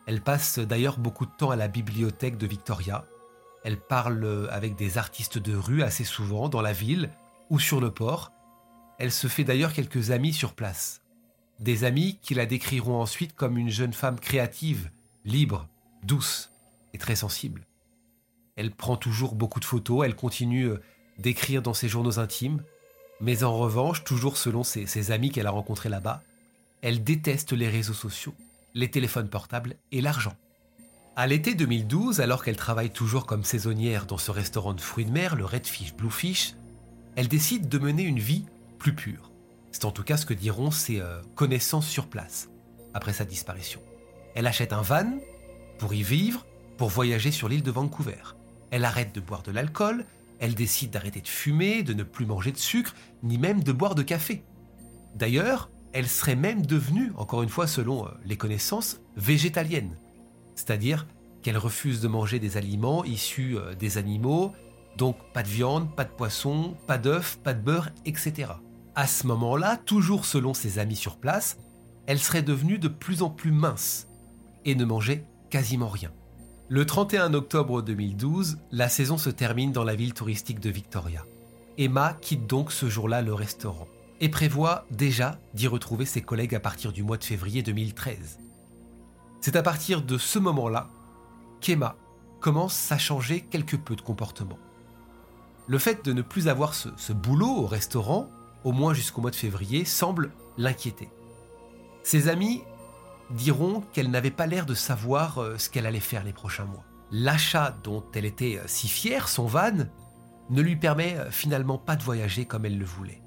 Elle 0.06 0.22
passe 0.22 0.60
d'ailleurs 0.60 0.98
beaucoup 0.98 1.26
de 1.26 1.34
temps 1.36 1.50
à 1.50 1.56
la 1.56 1.66
bibliothèque 1.66 2.38
de 2.38 2.46
Victoria. 2.46 3.06
Elle 3.64 3.80
parle 3.80 4.48
avec 4.52 4.76
des 4.76 4.98
artistes 4.98 5.38
de 5.38 5.56
rue 5.56 5.82
assez 5.82 6.04
souvent 6.04 6.48
dans 6.48 6.62
la 6.62 6.72
ville 6.72 7.10
ou 7.50 7.58
sur 7.58 7.80
le 7.80 7.90
port. 7.90 8.30
Elle 9.00 9.10
se 9.10 9.26
fait 9.26 9.42
d'ailleurs 9.42 9.72
quelques 9.72 10.12
amis 10.12 10.32
sur 10.32 10.54
place. 10.54 11.02
Des 11.58 11.84
amis 11.84 12.18
qui 12.22 12.34
la 12.34 12.46
décriront 12.46 13.00
ensuite 13.00 13.34
comme 13.34 13.58
une 13.58 13.70
jeune 13.70 13.92
femme 13.92 14.20
créative, 14.20 14.90
libre, 15.24 15.68
douce 16.04 16.52
et 16.94 16.98
très 16.98 17.16
sensible. 17.16 17.66
Elle 18.56 18.70
prend 18.70 18.96
toujours 18.96 19.34
beaucoup 19.34 19.60
de 19.60 19.64
photos, 19.64 20.04
elle 20.04 20.16
continue 20.16 20.66
euh, 20.66 20.82
d'écrire 21.18 21.62
dans 21.62 21.74
ses 21.74 21.88
journaux 21.88 22.18
intimes, 22.18 22.62
mais 23.20 23.42
en 23.42 23.56
revanche, 23.56 24.04
toujours 24.04 24.36
selon 24.36 24.62
ses, 24.62 25.10
amis 25.10 25.30
qu'elle 25.30 25.46
a 25.46 25.50
rencontrés 25.50 25.88
là-bas, 25.88 26.22
elle 26.82 27.02
déteste 27.02 27.52
les 27.52 27.68
réseaux 27.68 27.94
sociaux, 27.94 28.34
les 28.74 28.90
téléphones 28.90 29.28
portables 29.28 29.74
et 29.90 30.00
l'argent. 30.00 30.34
À 31.16 31.26
l'été 31.26 31.54
2012, 31.54 32.20
alors 32.20 32.44
qu'elle 32.44 32.56
travaille 32.56 32.90
toujours 32.90 33.26
comme 33.26 33.42
saisonnière 33.42 34.06
dans 34.06 34.18
ce 34.18 34.30
restaurant 34.30 34.74
de 34.74 34.80
fruits 34.80 35.04
de 35.04 35.10
mer, 35.10 35.34
le 35.34 35.44
Redfish 35.44 35.94
Bluefish, 35.94 36.54
elle 37.16 37.26
décide 37.26 37.68
de 37.68 37.78
mener 37.78 38.04
une 38.04 38.20
vie 38.20 38.44
plus 38.78 38.94
pure. 38.94 39.27
C'est 39.72 39.84
en 39.84 39.90
tout 39.90 40.02
cas 40.02 40.16
ce 40.16 40.26
que 40.26 40.34
diront 40.34 40.70
ses 40.70 41.00
euh, 41.00 41.20
connaissances 41.34 41.86
sur 41.86 42.06
place, 42.06 42.48
après 42.94 43.12
sa 43.12 43.24
disparition. 43.24 43.80
Elle 44.34 44.46
achète 44.46 44.72
un 44.72 44.82
van 44.82 45.18
pour 45.78 45.94
y 45.94 46.02
vivre, 46.02 46.46
pour 46.76 46.88
voyager 46.88 47.30
sur 47.30 47.48
l'île 47.48 47.62
de 47.62 47.70
Vancouver. 47.70 48.36
Elle 48.70 48.84
arrête 48.84 49.14
de 49.14 49.20
boire 49.20 49.42
de 49.42 49.52
l'alcool, 49.52 50.04
elle 50.38 50.54
décide 50.54 50.90
d'arrêter 50.90 51.20
de 51.20 51.28
fumer, 51.28 51.82
de 51.82 51.94
ne 51.94 52.02
plus 52.02 52.26
manger 52.26 52.52
de 52.52 52.58
sucre, 52.58 52.94
ni 53.22 53.38
même 53.38 53.62
de 53.62 53.72
boire 53.72 53.94
de 53.94 54.02
café. 54.02 54.44
D'ailleurs, 55.14 55.70
elle 55.92 56.08
serait 56.08 56.36
même 56.36 56.64
devenue, 56.64 57.12
encore 57.16 57.42
une 57.42 57.48
fois 57.48 57.66
selon 57.66 58.06
euh, 58.06 58.10
les 58.24 58.36
connaissances, 58.36 59.00
végétalienne. 59.16 59.96
C'est-à-dire 60.54 61.06
qu'elle 61.42 61.58
refuse 61.58 62.00
de 62.00 62.08
manger 62.08 62.38
des 62.38 62.56
aliments 62.56 63.04
issus 63.04 63.56
euh, 63.56 63.74
des 63.74 63.98
animaux, 63.98 64.52
donc 64.96 65.16
pas 65.32 65.42
de 65.42 65.48
viande, 65.48 65.94
pas 65.94 66.04
de 66.04 66.10
poisson, 66.10 66.76
pas 66.86 66.98
d'œufs, 66.98 67.38
pas 67.42 67.54
de 67.54 67.60
beurre, 67.60 67.90
etc. 68.04 68.52
À 68.98 69.06
ce 69.06 69.28
moment-là, 69.28 69.76
toujours 69.76 70.24
selon 70.24 70.54
ses 70.54 70.80
amis 70.80 70.96
sur 70.96 71.18
place, 71.18 71.56
elle 72.08 72.18
serait 72.18 72.42
devenue 72.42 72.78
de 72.78 72.88
plus 72.88 73.22
en 73.22 73.30
plus 73.30 73.52
mince 73.52 74.08
et 74.64 74.74
ne 74.74 74.84
mangeait 74.84 75.24
quasiment 75.50 75.86
rien. 75.86 76.10
Le 76.68 76.84
31 76.84 77.32
octobre 77.32 77.80
2012, 77.80 78.58
la 78.72 78.88
saison 78.88 79.16
se 79.16 79.30
termine 79.30 79.70
dans 79.70 79.84
la 79.84 79.94
ville 79.94 80.14
touristique 80.14 80.58
de 80.58 80.68
Victoria. 80.68 81.24
Emma 81.78 82.14
quitte 82.20 82.48
donc 82.48 82.72
ce 82.72 82.88
jour-là 82.88 83.22
le 83.22 83.32
restaurant 83.34 83.86
et 84.20 84.30
prévoit 84.30 84.84
déjà 84.90 85.38
d'y 85.54 85.68
retrouver 85.68 86.04
ses 86.04 86.22
collègues 86.22 86.56
à 86.56 86.60
partir 86.60 86.90
du 86.90 87.04
mois 87.04 87.18
de 87.18 87.24
février 87.24 87.62
2013. 87.62 88.40
C'est 89.40 89.54
à 89.54 89.62
partir 89.62 90.02
de 90.02 90.18
ce 90.18 90.40
moment-là 90.40 90.90
qu'Emma 91.60 91.94
commence 92.40 92.90
à 92.90 92.98
changer 92.98 93.42
quelque 93.42 93.76
peu 93.76 93.94
de 93.94 94.00
comportement. 94.00 94.58
Le 95.68 95.78
fait 95.78 96.04
de 96.04 96.12
ne 96.12 96.22
plus 96.22 96.48
avoir 96.48 96.74
ce, 96.74 96.88
ce 96.96 97.12
boulot 97.12 97.58
au 97.58 97.66
restaurant 97.68 98.28
au 98.64 98.72
moins 98.72 98.94
jusqu'au 98.94 99.20
mois 99.20 99.30
de 99.30 99.36
février, 99.36 99.84
semble 99.84 100.30
l'inquiéter. 100.56 101.08
Ses 102.02 102.28
amis 102.28 102.62
diront 103.30 103.82
qu'elle 103.92 104.10
n'avait 104.10 104.30
pas 104.30 104.46
l'air 104.46 104.66
de 104.66 104.74
savoir 104.74 105.38
euh, 105.38 105.58
ce 105.58 105.68
qu'elle 105.68 105.86
allait 105.86 106.00
faire 106.00 106.24
les 106.24 106.32
prochains 106.32 106.64
mois. 106.64 106.84
L'achat 107.10 107.76
dont 107.82 108.04
elle 108.14 108.24
était 108.24 108.58
euh, 108.58 108.64
si 108.66 108.88
fière, 108.88 109.28
son 109.28 109.46
van, 109.46 109.86
ne 110.50 110.62
lui 110.62 110.76
permet 110.76 111.16
euh, 111.16 111.30
finalement 111.30 111.78
pas 111.78 111.96
de 111.96 112.02
voyager 112.02 112.46
comme 112.46 112.64
elle 112.64 112.78
le 112.78 112.84
voulait, 112.84 113.22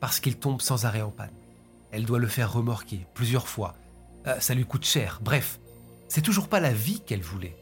parce 0.00 0.20
qu'il 0.20 0.38
tombe 0.38 0.62
sans 0.62 0.86
arrêt 0.86 1.02
en 1.02 1.10
panne. 1.10 1.36
Elle 1.90 2.06
doit 2.06 2.18
le 2.18 2.26
faire 2.26 2.52
remorquer 2.52 3.06
plusieurs 3.14 3.48
fois. 3.48 3.74
ça 4.40 4.54
lui 4.54 4.64
coûte 4.66 4.84
cher. 4.84 5.20
Bref, 5.22 5.60
c'est 6.08 6.20
toujours 6.20 6.48
pas 6.48 6.58
la 6.58 6.72
vie 6.72 7.00
qu'elle 7.00 7.22
voulait. 7.22 7.56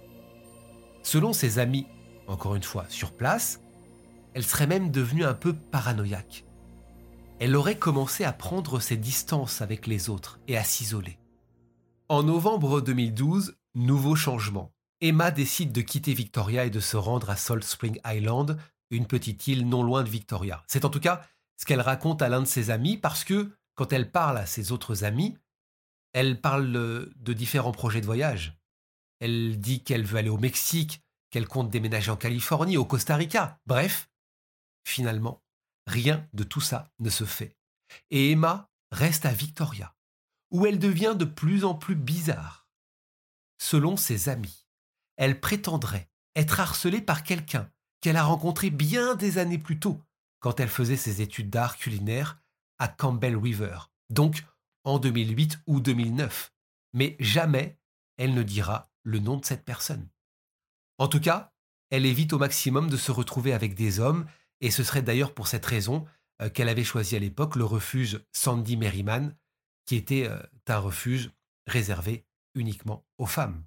Selon 1.02 1.32
ses 1.34 1.58
amis, 1.58 1.86
encore 2.26 2.54
une 2.54 2.62
fois 2.62 2.86
sur 2.88 3.12
place, 3.12 3.60
elle 4.32 4.44
serait 4.44 4.66
même 4.66 4.90
devenue 4.90 5.24
un 5.24 5.34
peu 5.34 5.52
paranoïaque 5.52 6.44
elle 7.44 7.56
aurait 7.56 7.78
commencé 7.78 8.24
à 8.24 8.32
prendre 8.32 8.80
ses 8.80 8.96
distances 8.96 9.60
avec 9.60 9.86
les 9.86 10.08
autres 10.08 10.40
et 10.48 10.56
à 10.56 10.64
s'isoler. 10.64 11.18
En 12.08 12.22
novembre 12.22 12.80
2012, 12.80 13.58
nouveau 13.74 14.14
changement. 14.14 14.72
Emma 15.02 15.30
décide 15.30 15.70
de 15.70 15.82
quitter 15.82 16.14
Victoria 16.14 16.64
et 16.64 16.70
de 16.70 16.80
se 16.80 16.96
rendre 16.96 17.28
à 17.28 17.36
Salt 17.36 17.62
Spring 17.62 18.00
Island, 18.06 18.58
une 18.88 19.06
petite 19.06 19.46
île 19.46 19.68
non 19.68 19.82
loin 19.82 20.02
de 20.02 20.08
Victoria. 20.08 20.64
C'est 20.68 20.86
en 20.86 20.88
tout 20.88 21.00
cas 21.00 21.20
ce 21.58 21.66
qu'elle 21.66 21.82
raconte 21.82 22.22
à 22.22 22.30
l'un 22.30 22.40
de 22.40 22.46
ses 22.46 22.70
amis 22.70 22.96
parce 22.96 23.24
que, 23.24 23.50
quand 23.74 23.92
elle 23.92 24.10
parle 24.10 24.38
à 24.38 24.46
ses 24.46 24.72
autres 24.72 25.04
amis, 25.04 25.36
elle 26.14 26.40
parle 26.40 26.72
de 26.72 27.32
différents 27.34 27.72
projets 27.72 28.00
de 28.00 28.06
voyage. 28.06 28.58
Elle 29.20 29.60
dit 29.60 29.84
qu'elle 29.84 30.06
veut 30.06 30.16
aller 30.16 30.30
au 30.30 30.38
Mexique, 30.38 31.02
qu'elle 31.28 31.46
compte 31.46 31.68
déménager 31.68 32.10
en 32.10 32.16
Californie, 32.16 32.78
au 32.78 32.86
Costa 32.86 33.16
Rica. 33.16 33.60
Bref, 33.66 34.08
finalement, 34.82 35.43
Rien 35.86 36.26
de 36.32 36.44
tout 36.44 36.60
ça 36.60 36.92
ne 36.98 37.10
se 37.10 37.24
fait. 37.24 37.56
Et 38.10 38.30
Emma 38.30 38.70
reste 38.90 39.26
à 39.26 39.32
Victoria, 39.32 39.94
où 40.50 40.66
elle 40.66 40.78
devient 40.78 41.14
de 41.16 41.24
plus 41.24 41.64
en 41.64 41.74
plus 41.74 41.96
bizarre. 41.96 42.68
Selon 43.58 43.96
ses 43.96 44.28
amis, 44.28 44.66
elle 45.16 45.40
prétendrait 45.40 46.10
être 46.34 46.60
harcelée 46.60 47.00
par 47.00 47.22
quelqu'un 47.22 47.70
qu'elle 48.00 48.16
a 48.16 48.24
rencontré 48.24 48.70
bien 48.70 49.14
des 49.14 49.38
années 49.38 49.58
plus 49.58 49.78
tôt, 49.78 50.02
quand 50.40 50.60
elle 50.60 50.68
faisait 50.68 50.96
ses 50.96 51.22
études 51.22 51.50
d'art 51.50 51.76
culinaire 51.76 52.42
à 52.78 52.88
Campbell 52.88 53.36
River, 53.36 53.78
donc 54.10 54.44
en 54.84 54.98
2008 54.98 55.60
ou 55.66 55.80
2009. 55.80 56.52
Mais 56.92 57.16
jamais 57.18 57.78
elle 58.16 58.34
ne 58.34 58.42
dira 58.42 58.90
le 59.02 59.18
nom 59.18 59.38
de 59.38 59.44
cette 59.44 59.64
personne. 59.64 60.08
En 60.98 61.08
tout 61.08 61.20
cas, 61.20 61.52
elle 61.90 62.06
évite 62.06 62.32
au 62.32 62.38
maximum 62.38 62.88
de 62.88 62.96
se 62.96 63.12
retrouver 63.12 63.52
avec 63.52 63.74
des 63.74 64.00
hommes, 64.00 64.26
et 64.60 64.70
ce 64.70 64.82
serait 64.82 65.02
d'ailleurs 65.02 65.34
pour 65.34 65.46
cette 65.48 65.66
raison 65.66 66.06
euh, 66.42 66.50
qu'elle 66.50 66.68
avait 66.68 66.84
choisi 66.84 67.16
à 67.16 67.18
l'époque 67.18 67.56
le 67.56 67.64
refuge 67.64 68.24
Sandy 68.32 68.76
Merriman, 68.76 69.36
qui 69.86 69.96
était 69.96 70.26
euh, 70.28 70.42
un 70.66 70.78
refuge 70.78 71.30
réservé 71.66 72.26
uniquement 72.54 73.06
aux 73.18 73.26
femmes. 73.26 73.64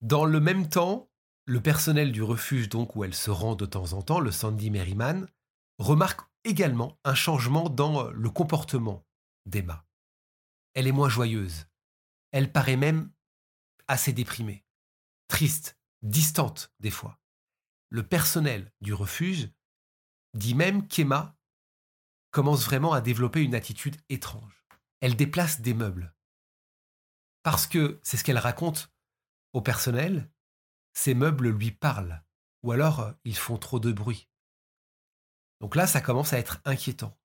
Dans 0.00 0.24
le 0.24 0.40
même 0.40 0.68
temps, 0.68 1.10
le 1.46 1.60
personnel 1.60 2.12
du 2.12 2.22
refuge 2.22 2.68
donc 2.68 2.96
où 2.96 3.04
elle 3.04 3.14
se 3.14 3.30
rend 3.30 3.54
de 3.54 3.66
temps 3.66 3.92
en 3.92 4.02
temps, 4.02 4.20
le 4.20 4.32
Sandy 4.32 4.70
Merriman, 4.70 5.28
remarque 5.78 6.28
également 6.44 6.98
un 7.04 7.14
changement 7.14 7.68
dans 7.68 8.06
euh, 8.06 8.12
le 8.12 8.30
comportement 8.30 9.06
d'Emma. 9.46 9.84
Elle 10.74 10.86
est 10.86 10.92
moins 10.92 11.08
joyeuse. 11.08 11.66
Elle 12.32 12.52
paraît 12.52 12.76
même 12.76 13.10
assez 13.88 14.12
déprimée, 14.12 14.64
triste, 15.28 15.78
distante 16.02 16.72
des 16.80 16.90
fois. 16.90 17.20
Le 17.88 18.02
personnel 18.02 18.72
du 18.80 18.92
refuge 18.92 19.48
dit 20.36 20.54
même 20.54 20.86
qu'Emma 20.86 21.36
commence 22.30 22.64
vraiment 22.64 22.92
à 22.92 23.00
développer 23.00 23.42
une 23.42 23.54
attitude 23.54 23.96
étrange. 24.08 24.64
Elle 25.00 25.16
déplace 25.16 25.60
des 25.60 25.74
meubles. 25.74 26.14
Parce 27.42 27.66
que, 27.66 28.00
c'est 28.02 28.16
ce 28.16 28.24
qu'elle 28.24 28.38
raconte 28.38 28.92
au 29.52 29.60
personnel, 29.60 30.30
ces 30.92 31.14
meubles 31.14 31.48
lui 31.48 31.70
parlent, 31.70 32.22
ou 32.62 32.72
alors 32.72 33.00
euh, 33.00 33.12
ils 33.24 33.36
font 33.36 33.58
trop 33.58 33.78
de 33.78 33.92
bruit. 33.92 34.28
Donc 35.60 35.76
là, 35.76 35.86
ça 35.86 36.00
commence 36.00 36.32
à 36.32 36.38
être 36.38 36.60
inquiétant. 36.64 37.18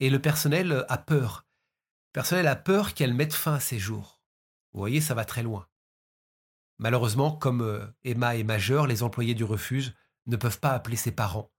Et 0.00 0.10
le 0.10 0.20
personnel 0.20 0.72
euh, 0.72 0.84
a 0.92 0.98
peur. 0.98 1.46
Le 2.10 2.12
personnel 2.12 2.46
a 2.46 2.56
peur 2.56 2.94
qu'elle 2.94 3.14
mette 3.14 3.32
fin 3.32 3.54
à 3.54 3.60
ses 3.60 3.78
jours. 3.78 4.22
Vous 4.72 4.80
voyez, 4.80 5.00
ça 5.00 5.14
va 5.14 5.24
très 5.24 5.42
loin. 5.42 5.68
Malheureusement, 6.78 7.32
comme 7.32 7.62
euh, 7.62 7.86
Emma 8.04 8.36
est 8.36 8.44
majeure, 8.44 8.86
les 8.86 9.02
employés 9.02 9.34
du 9.34 9.44
refuge 9.44 9.94
ne 10.26 10.36
peuvent 10.36 10.60
pas 10.60 10.72
appeler 10.72 10.96
ses 10.96 11.12
parents. 11.12 11.52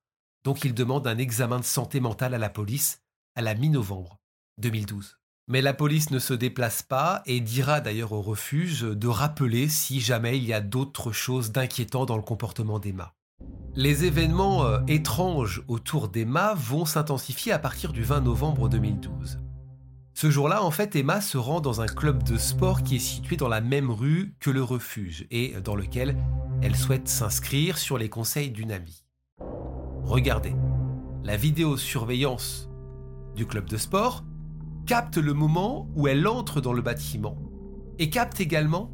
Donc 0.44 0.66
ils 0.66 0.74
demandent 0.74 1.08
un 1.08 1.18
examen 1.18 1.60
de 1.60 1.66
santé 1.66 2.00
mentale 2.00 2.34
à 2.34 2.38
la 2.38 2.50
police 2.50 3.02
à 3.36 3.42
la 3.42 3.56
mi-novembre 3.56 4.20
2012. 4.60 5.18
Mais 5.48 5.62
la 5.62 5.74
police 5.74 6.10
ne 6.12 6.20
se 6.20 6.34
déplace 6.34 6.84
pas 6.84 7.22
et 7.26 7.42
dira 7.42 7.82
d'ailleurs 7.82 8.14
au 8.14 8.22
refuge 8.22 8.82
de 8.82 9.08
rappeler 9.08 9.68
si 9.68 10.00
jamais 10.00 10.38
il 10.38 10.46
y 10.46 10.54
a 10.54 10.62
d'autres 10.62 11.12
choses 11.12 11.52
d'inquiétant 11.52 12.06
dans 12.06 12.16
le 12.16 12.22
comportement 12.22 12.80
d'Emma. 12.80 13.14
Les 13.76 14.06
événements 14.06 14.66
euh, 14.66 14.80
étranges 14.88 15.64
autour 15.68 16.08
d'Emma 16.08 16.54
vont 16.54 16.86
s'intensifier 16.86 17.52
à 17.52 17.60
partir 17.60 17.92
du 17.92 18.04
20 18.04 18.22
novembre 18.22 18.70
2012. 18.70 19.40
Ce 20.14 20.30
jour-là, 20.30 20.64
en 20.64 20.72
fait, 20.72 20.96
Emma 20.96 21.20
se 21.20 21.38
rend 21.38 21.60
dans 21.60 21.82
un 21.82 21.88
club 21.88 22.24
de 22.24 22.38
sport 22.38 22.84
qui 22.84 22.98
est 22.98 23.00
situé 23.00 23.36
dans 23.36 23.48
la 23.48 23.62
même 23.62 23.90
rue 23.90 24.36
que 24.40 24.52
le 24.52 24.64
refuge 24.64 25.26
et 25.32 25.56
dans 25.62 25.76
lequel 25.76 26.16
elle 26.62 26.76
souhaite 26.76 27.10
s'inscrire 27.10 27.80
sur 27.80 27.98
les 27.98 28.10
conseils 28.10 28.52
d'une 28.52 28.72
amie. 28.72 29.03
Regardez, 30.06 30.54
la 31.24 31.38
vidéosurveillance 31.38 32.70
du 33.36 33.48
club 33.48 33.70
de 33.70 33.78
sport 33.78 34.26
capte 34.86 35.18
le 35.18 35.34
moment 35.34 35.88
où 35.96 36.08
elle 36.08 36.28
entre 36.28 36.60
dans 36.60 36.74
le 36.74 36.82
bâtiment 36.82 37.38
et 38.00 38.10
capte 38.10 38.42
également 38.42 38.92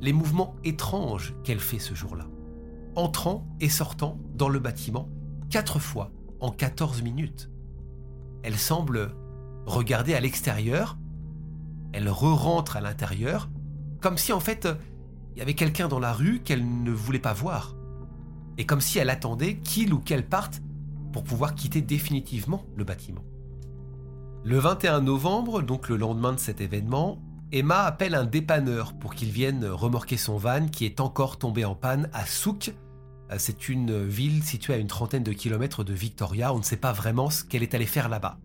les 0.00 0.12
mouvements 0.12 0.54
étranges 0.62 1.34
qu'elle 1.42 1.58
fait 1.58 1.80
ce 1.80 1.94
jour-là, 1.94 2.26
entrant 2.94 3.46
et 3.60 3.68
sortant 3.68 4.18
dans 4.34 4.48
le 4.48 4.60
bâtiment 4.60 5.08
quatre 5.50 5.80
fois 5.80 6.12
en 6.40 6.50
14 6.50 7.02
minutes. 7.02 7.50
Elle 8.44 8.56
semble 8.56 9.14
regarder 9.66 10.14
à 10.14 10.20
l'extérieur, 10.20 10.96
elle 11.92 12.08
re-rentre 12.08 12.76
à 12.76 12.80
l'intérieur, 12.80 13.50
comme 14.00 14.16
si 14.16 14.32
en 14.32 14.40
fait 14.40 14.68
il 15.34 15.38
y 15.38 15.42
avait 15.42 15.54
quelqu'un 15.54 15.88
dans 15.88 16.00
la 16.00 16.12
rue 16.12 16.40
qu'elle 16.40 16.82
ne 16.82 16.90
voulait 16.92 17.18
pas 17.18 17.32
voir, 17.32 17.74
et 18.62 18.64
comme 18.64 18.80
si 18.80 19.00
elle 19.00 19.10
attendait 19.10 19.56
qu'il 19.56 19.92
ou 19.92 19.98
qu'elle 19.98 20.24
parte 20.24 20.62
pour 21.12 21.24
pouvoir 21.24 21.56
quitter 21.56 21.80
définitivement 21.80 22.64
le 22.76 22.84
bâtiment. 22.84 23.24
Le 24.44 24.56
21 24.56 25.00
novembre, 25.00 25.62
donc 25.62 25.88
le 25.88 25.96
lendemain 25.96 26.32
de 26.32 26.38
cet 26.38 26.60
événement, 26.60 27.20
Emma 27.50 27.82
appelle 27.82 28.14
un 28.14 28.24
dépanneur 28.24 28.92
pour 28.94 29.16
qu'il 29.16 29.30
vienne 29.30 29.66
remorquer 29.66 30.16
son 30.16 30.36
van 30.36 30.68
qui 30.68 30.84
est 30.84 31.00
encore 31.00 31.40
tombé 31.40 31.64
en 31.64 31.74
panne 31.74 32.08
à 32.12 32.24
Souk. 32.24 32.72
Euh, 33.32 33.34
c'est 33.36 33.68
une 33.68 34.06
ville 34.06 34.44
située 34.44 34.74
à 34.74 34.76
une 34.76 34.86
trentaine 34.86 35.24
de 35.24 35.32
kilomètres 35.32 35.82
de 35.82 35.92
Victoria. 35.92 36.54
On 36.54 36.58
ne 36.58 36.62
sait 36.62 36.76
pas 36.76 36.92
vraiment 36.92 37.30
ce 37.30 37.42
qu'elle 37.42 37.64
est 37.64 37.74
allée 37.74 37.84
faire 37.84 38.08
là-bas. 38.08 38.38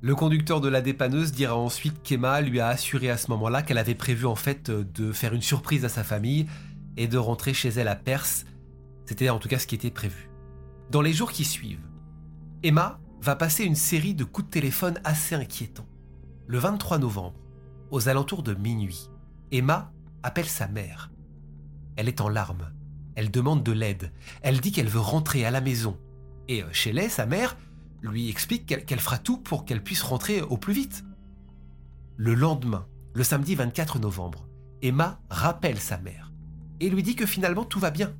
Le 0.00 0.16
conducteur 0.16 0.60
de 0.60 0.68
la 0.68 0.80
dépanneuse 0.80 1.30
dira 1.30 1.56
ensuite 1.56 2.02
qu'Emma 2.02 2.40
lui 2.40 2.58
a 2.58 2.66
assuré 2.66 3.08
à 3.08 3.16
ce 3.16 3.30
moment-là 3.30 3.62
qu'elle 3.62 3.78
avait 3.78 3.94
prévu 3.94 4.26
en 4.26 4.34
fait 4.34 4.68
de 4.68 5.12
faire 5.12 5.32
une 5.32 5.42
surprise 5.42 5.84
à 5.84 5.88
sa 5.88 6.02
famille 6.02 6.48
et 6.96 7.06
de 7.06 7.18
rentrer 7.18 7.54
chez 7.54 7.68
elle 7.68 7.86
à 7.86 7.94
Perse. 7.94 8.46
C'était 9.10 9.28
en 9.28 9.40
tout 9.40 9.48
cas 9.48 9.58
ce 9.58 9.66
qui 9.66 9.74
était 9.74 9.90
prévu. 9.90 10.30
Dans 10.92 11.00
les 11.02 11.12
jours 11.12 11.32
qui 11.32 11.44
suivent, 11.44 11.84
Emma 12.62 13.00
va 13.20 13.34
passer 13.34 13.64
une 13.64 13.74
série 13.74 14.14
de 14.14 14.22
coups 14.22 14.46
de 14.46 14.52
téléphone 14.52 15.00
assez 15.02 15.34
inquiétants. 15.34 15.88
Le 16.46 16.58
23 16.58 16.98
novembre, 16.98 17.40
aux 17.90 18.08
alentours 18.08 18.44
de 18.44 18.54
minuit, 18.54 19.10
Emma 19.50 19.92
appelle 20.22 20.46
sa 20.46 20.68
mère. 20.68 21.10
Elle 21.96 22.06
est 22.06 22.20
en 22.20 22.28
larmes. 22.28 22.70
Elle 23.16 23.32
demande 23.32 23.64
de 23.64 23.72
l'aide. 23.72 24.12
Elle 24.42 24.60
dit 24.60 24.70
qu'elle 24.70 24.86
veut 24.86 25.00
rentrer 25.00 25.44
à 25.44 25.50
la 25.50 25.60
maison. 25.60 25.98
Et 26.46 26.62
euh, 26.62 26.72
Shelley, 26.72 27.08
sa 27.08 27.26
mère, 27.26 27.56
lui 28.02 28.30
explique 28.30 28.64
qu'elle 28.64 29.00
fera 29.00 29.18
tout 29.18 29.38
pour 29.38 29.64
qu'elle 29.64 29.82
puisse 29.82 30.02
rentrer 30.02 30.40
au 30.40 30.56
plus 30.56 30.72
vite. 30.72 31.04
Le 32.16 32.34
lendemain, 32.34 32.86
le 33.14 33.24
samedi 33.24 33.56
24 33.56 33.98
novembre, 33.98 34.46
Emma 34.82 35.20
rappelle 35.30 35.80
sa 35.80 35.98
mère 35.98 36.30
et 36.78 36.88
lui 36.88 37.02
dit 37.02 37.16
que 37.16 37.26
finalement 37.26 37.64
tout 37.64 37.80
va 37.80 37.90
bien, 37.90 38.14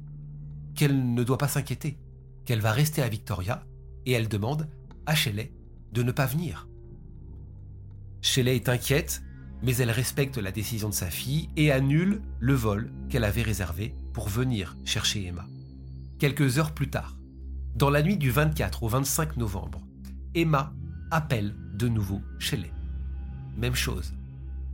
qu'elle 0.75 1.15
ne 1.15 1.25
doit 1.25 1.39
pas 1.39 1.49
s'inquiéter, 1.49 1.99
qu'elle 2.45 2.61
va 2.61 2.73
rester 2.73 3.03
à 3.03 3.09
Victoria 3.09 3.65
et 4.07 4.13
elle 4.13 4.29
demande 4.29 4.69
à 5.07 5.15
Shelley 5.15 5.53
de 5.93 6.03
ne 6.03 6.13
pas 6.13 6.27
venir. 6.27 6.69
Shelley 8.23 8.57
est 8.57 8.69
inquiète, 8.69 9.23
mais 9.63 9.77
elle 9.77 9.91
respecte 9.91 10.39
la 10.39 10.53
décision 10.53 10.89
de 10.89 10.95
sa 10.95 11.11
fille 11.11 11.49
et 11.57 11.71
annule 11.71 12.23
le 12.39 12.55
vol 12.55 12.93
qu'elle 13.09 13.25
avait 13.25 13.43
réservé 13.43 13.95
pour 14.13 14.29
venir 14.29 14.77
chercher 14.85 15.27
Emma. 15.27 15.47
Quelques 16.19 16.59
heures 16.59 16.73
plus 16.73 16.91
tard, 16.91 17.17
dans 17.75 17.91
la 17.91 18.03
nuit 18.03 18.17
du 18.17 18.31
24 18.31 18.83
au 18.83 18.89
25 18.89 19.37
novembre, 19.37 19.81
Emma 20.35 20.73
appelle 21.11 21.55
de 21.75 21.89
nouveau 21.89 22.21
Shelley. 22.39 22.73
Même 23.57 23.75
chose. 23.75 24.13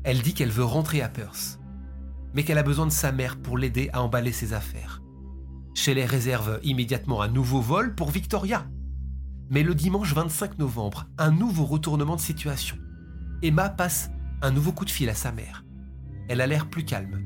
Elle 0.05 0.23
dit 0.23 0.35
qu'elle 0.35 0.51
veut 0.51 0.65
rentrer 0.65 1.03
à 1.03 1.09
Perth, 1.09 1.59
mais 2.35 2.45
qu'elle 2.45 2.59
a 2.59 2.63
besoin 2.63 2.87
de 2.87 2.93
sa 2.93 3.13
mère 3.13 3.37
pour 3.37 3.59
l'aider 3.59 3.91
à 3.93 4.03
emballer 4.03 4.33
ses 4.33 4.53
affaires. 4.53 5.03
Shelley 5.77 6.07
réserve 6.07 6.59
immédiatement 6.63 7.21
un 7.21 7.29
nouveau 7.29 7.61
vol 7.61 7.95
pour 7.95 8.11
Victoria, 8.11 8.67
mais 9.51 9.63
le 9.63 9.75
dimanche 9.75 10.15
25 10.15 10.59
novembre, 10.59 11.07
un 11.19 11.31
nouveau 11.31 11.67
retournement 11.67 12.17
de 12.17 12.21
situation. 12.21 12.79
Emma 13.43 13.69
passe 13.69 14.11
un 14.41 14.51
nouveau 14.53 14.73
coup 14.73 14.87
de 14.87 14.91
fil 14.91 15.11
à 15.11 15.15
sa 15.15 15.33
mère. 15.33 15.67
Elle 16.29 16.41
a 16.41 16.47
l'air 16.47 16.71
plus 16.71 16.87
calme. 16.87 17.23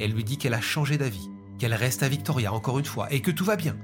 Elle 0.00 0.12
lui 0.12 0.24
dit 0.24 0.38
qu'elle 0.38 0.54
a 0.54 0.62
changé 0.62 0.96
d'avis, 0.96 1.28
qu'elle 1.58 1.74
reste 1.74 2.02
à 2.02 2.08
Victoria 2.08 2.54
encore 2.54 2.78
une 2.78 2.86
fois 2.86 3.12
et 3.12 3.20
que 3.20 3.30
tout 3.30 3.44
va 3.44 3.54
bien. 3.54 3.76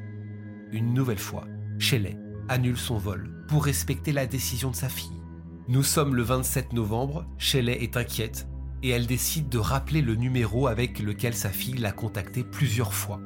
Une 0.73 0.95
nouvelle 0.95 1.19
fois, 1.19 1.45
Shelley 1.79 2.17
annule 2.49 2.79
son 2.79 2.97
vol 2.97 3.45
pour 3.49 3.67
respecter 3.67 4.13
la 4.13 4.27
décision 4.27 4.71
de 4.71 4.77
sa 4.77 4.89
fille. 4.89 5.23
Nous 5.69 5.83
sommes 5.83 6.15
le 6.15 6.23
27 6.23 6.73
novembre, 6.73 7.27
Shelley 7.37 7.85
est 7.85 7.99
inquiète 7.99 8.49
et 8.83 8.89
elle 8.89 9.07
décide 9.07 9.51
de 9.51 9.59
rappeler 9.59 10.01
le 10.01 10.15
numéro 10.15 10.69
avec 10.69 11.01
lequel 11.01 11.35
sa 11.35 11.51
fille 11.51 11.77
l'a 11.77 11.93
contacté 11.93 12.45
plusieurs 12.45 12.95
fois. 12.95 13.21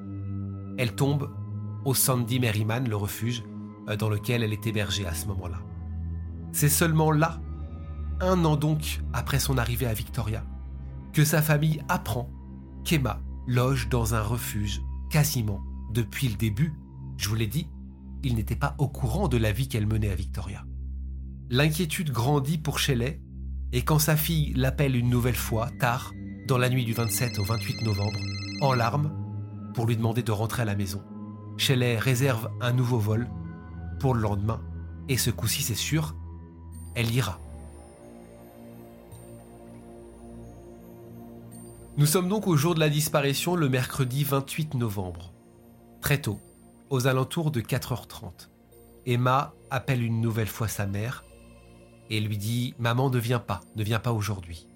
Elle 0.78 0.94
tombe 0.94 1.30
au 1.84 1.94
Sandy 1.94 2.40
Merriman, 2.40 2.88
le 2.88 2.96
refuge, 2.96 3.44
euh, 3.88 3.96
dans 3.96 4.08
lequel 4.08 4.42
elle 4.42 4.52
est 4.52 4.66
hébergée 4.66 5.06
à 5.06 5.14
ce 5.14 5.26
moment-là. 5.26 5.58
C'est 6.52 6.68
seulement 6.68 7.10
là, 7.10 7.40
un 8.20 8.44
an 8.44 8.56
donc 8.56 9.00
après 9.12 9.38
son 9.38 9.58
arrivée 9.58 9.86
à 9.86 9.94
Victoria, 9.94 10.44
que 11.12 11.24
sa 11.24 11.42
famille 11.42 11.82
apprend 11.88 12.30
qu'Emma 12.84 13.20
loge 13.46 13.88
dans 13.88 14.14
un 14.14 14.22
refuge 14.22 14.80
quasiment 15.10 15.62
depuis 15.92 16.28
le 16.28 16.36
début. 16.36 16.72
Je 17.16 17.28
vous 17.28 17.34
l'ai 17.34 17.46
dit, 17.46 17.68
il 18.22 18.34
n'était 18.34 18.56
pas 18.56 18.74
au 18.78 18.88
courant 18.88 19.28
de 19.28 19.36
la 19.36 19.52
vie 19.52 19.68
qu'elle 19.68 19.86
menait 19.86 20.10
à 20.10 20.14
Victoria. 20.14 20.64
L'inquiétude 21.50 22.10
grandit 22.10 22.58
pour 22.58 22.78
Shelley, 22.78 23.20
et 23.72 23.82
quand 23.82 23.98
sa 23.98 24.16
fille 24.16 24.52
l'appelle 24.54 24.96
une 24.96 25.10
nouvelle 25.10 25.36
fois, 25.36 25.68
tard, 25.78 26.12
dans 26.46 26.58
la 26.58 26.70
nuit 26.70 26.84
du 26.84 26.94
27 26.94 27.38
au 27.38 27.44
28 27.44 27.82
novembre, 27.82 28.18
en 28.62 28.72
larmes, 28.72 29.12
pour 29.74 29.86
lui 29.86 29.96
demander 29.96 30.22
de 30.22 30.32
rentrer 30.32 30.62
à 30.62 30.64
la 30.64 30.76
maison, 30.76 31.02
Shelley 31.56 31.98
réserve 31.98 32.50
un 32.60 32.72
nouveau 32.72 32.98
vol 32.98 33.28
pour 34.00 34.14
le 34.14 34.20
lendemain. 34.20 34.60
Et 35.08 35.16
ce 35.18 35.30
coup-ci, 35.30 35.62
c'est 35.62 35.74
sûr, 35.74 36.14
elle 36.94 37.14
ira. 37.14 37.38
Nous 41.96 42.06
sommes 42.06 42.28
donc 42.28 42.46
au 42.46 42.56
jour 42.56 42.74
de 42.74 42.80
la 42.80 42.88
disparition, 42.88 43.54
le 43.54 43.68
mercredi 43.68 44.24
28 44.24 44.74
novembre. 44.74 45.32
Très 46.00 46.20
tôt, 46.20 46.40
aux 46.90 47.06
alentours 47.06 47.50
de 47.50 47.60
4h30. 47.60 48.48
Emma 49.06 49.54
appelle 49.70 50.02
une 50.02 50.20
nouvelle 50.20 50.48
fois 50.48 50.66
sa 50.68 50.86
mère 50.86 51.24
et 52.10 52.20
lui 52.20 52.36
dit 52.36 52.74
Maman 52.78 53.10
ne 53.10 53.18
vient 53.18 53.38
pas, 53.38 53.60
ne 53.76 53.84
vient 53.84 54.00
pas 54.00 54.12
aujourd'hui. 54.12 54.66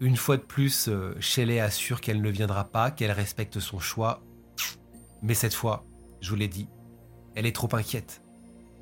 Une 0.00 0.16
fois 0.16 0.36
de 0.36 0.42
plus, 0.42 0.88
euh, 0.88 1.14
Shelley 1.20 1.58
assure 1.58 2.00
qu'elle 2.00 2.20
ne 2.20 2.30
viendra 2.30 2.64
pas, 2.64 2.90
qu'elle 2.90 3.12
respecte 3.12 3.60
son 3.60 3.78
choix. 3.78 4.22
Mais 5.22 5.34
cette 5.34 5.54
fois, 5.54 5.86
je 6.20 6.30
vous 6.30 6.36
l'ai 6.36 6.48
dit, 6.48 6.68
elle 7.34 7.46
est 7.46 7.54
trop 7.54 7.74
inquiète. 7.74 8.22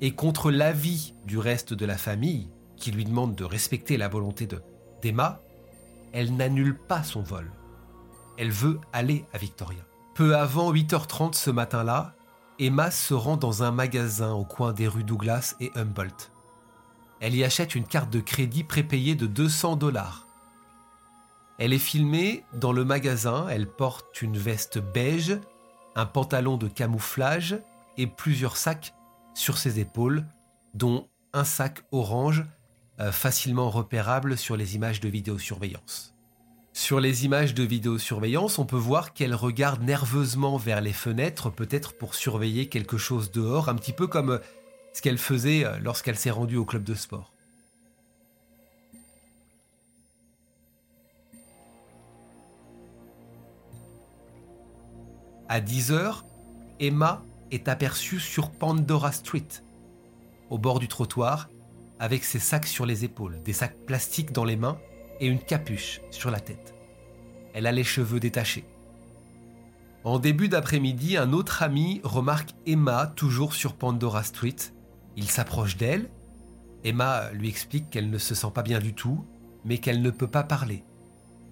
Et 0.01 0.13
contre 0.13 0.51
l'avis 0.51 1.15
du 1.25 1.37
reste 1.37 1.73
de 1.73 1.85
la 1.85 1.97
famille, 1.97 2.49
qui 2.75 2.91
lui 2.91 3.05
demande 3.05 3.35
de 3.35 3.45
respecter 3.45 3.95
la 3.97 4.09
volonté 4.09 4.45
de 4.47 4.61
d'Emma, 5.01 5.41
elle 6.11 6.35
n'annule 6.35 6.77
pas 6.77 7.03
son 7.03 7.21
vol. 7.21 7.51
Elle 8.37 8.51
veut 8.51 8.79
aller 8.91 9.25
à 9.33 9.37
Victoria. 9.37 9.81
Peu 10.15 10.35
avant 10.35 10.73
8h30 10.73 11.33
ce 11.33 11.49
matin-là, 11.49 12.15
Emma 12.59 12.91
se 12.91 13.13
rend 13.13 13.37
dans 13.37 13.63
un 13.63 13.71
magasin 13.71 14.31
au 14.33 14.45
coin 14.45 14.73
des 14.73 14.87
rues 14.87 15.03
Douglas 15.03 15.55
et 15.59 15.71
Humboldt. 15.75 16.31
Elle 17.19 17.35
y 17.35 17.43
achète 17.43 17.75
une 17.75 17.85
carte 17.85 18.09
de 18.09 18.19
crédit 18.19 18.63
prépayée 18.63 19.15
de 19.15 19.27
200 19.27 19.75
dollars. 19.75 20.24
Elle 21.57 21.71
est 21.71 21.79
filmée 21.79 22.43
dans 22.53 22.73
le 22.73 22.83
magasin, 22.83 23.47
elle 23.49 23.67
porte 23.67 24.21
une 24.21 24.37
veste 24.37 24.77
beige, 24.79 25.37
un 25.95 26.05
pantalon 26.05 26.57
de 26.57 26.67
camouflage 26.67 27.57
et 27.97 28.07
plusieurs 28.07 28.57
sacs 28.57 28.93
sur 29.33 29.57
ses 29.57 29.79
épaules, 29.79 30.25
dont 30.73 31.07
un 31.33 31.45
sac 31.45 31.83
orange 31.91 32.45
euh, 32.99 33.11
facilement 33.11 33.69
repérable 33.69 34.37
sur 34.37 34.57
les 34.57 34.75
images 34.75 34.99
de 34.99 35.07
vidéosurveillance. 35.07 36.13
Sur 36.73 36.99
les 36.99 37.23
images 37.23 37.53
de 37.53 37.63
vidéosurveillance, 37.63 38.59
on 38.59 38.65
peut 38.65 38.75
voir 38.75 39.13
qu'elle 39.13 39.33
regarde 39.33 39.81
nerveusement 39.81 40.57
vers 40.57 40.81
les 40.81 40.91
fenêtres, 40.91 41.49
peut-être 41.49 41.97
pour 41.97 42.15
surveiller 42.15 42.67
quelque 42.67 42.97
chose 42.97 43.31
dehors, 43.31 43.69
un 43.69 43.75
petit 43.75 43.93
peu 43.93 44.07
comme 44.07 44.31
euh, 44.31 44.39
ce 44.91 45.01
qu'elle 45.01 45.17
faisait 45.17 45.65
euh, 45.65 45.77
lorsqu'elle 45.79 46.17
s'est 46.17 46.31
rendue 46.31 46.57
au 46.57 46.65
club 46.65 46.83
de 46.83 46.95
sport. 46.95 47.34
À 55.47 55.61
10 55.61 55.91
heures, 55.91 56.25
Emma 56.79 57.23
est 57.51 57.67
aperçue 57.67 58.19
sur 58.19 58.49
Pandora 58.49 59.11
Street, 59.11 59.47
au 60.49 60.57
bord 60.57 60.79
du 60.79 60.87
trottoir, 60.87 61.49
avec 61.99 62.23
ses 62.23 62.39
sacs 62.39 62.65
sur 62.65 62.87
les 62.87 63.05
épaules, 63.05 63.41
des 63.43 63.53
sacs 63.53 63.77
plastiques 63.85 64.31
dans 64.31 64.43
les 64.43 64.55
mains 64.55 64.79
et 65.19 65.27
une 65.27 65.39
capuche 65.39 66.01
sur 66.09 66.31
la 66.31 66.39
tête. 66.39 66.73
Elle 67.53 67.67
a 67.67 67.71
les 67.71 67.83
cheveux 67.83 68.19
détachés. 68.19 68.65
En 70.03 70.17
début 70.17 70.49
d'après-midi, 70.49 71.15
un 71.15 71.31
autre 71.31 71.61
ami 71.61 72.01
remarque 72.03 72.49
Emma 72.65 73.05
toujours 73.15 73.53
sur 73.53 73.75
Pandora 73.75 74.23
Street. 74.23 74.55
Il 75.15 75.29
s'approche 75.29 75.77
d'elle. 75.77 76.09
Emma 76.83 77.31
lui 77.33 77.49
explique 77.49 77.91
qu'elle 77.91 78.09
ne 78.09 78.17
se 78.17 78.33
sent 78.33 78.51
pas 78.53 78.63
bien 78.63 78.79
du 78.79 78.95
tout, 78.95 79.25
mais 79.63 79.77
qu'elle 79.77 80.01
ne 80.01 80.09
peut 80.09 80.27
pas 80.27 80.43
parler. 80.43 80.83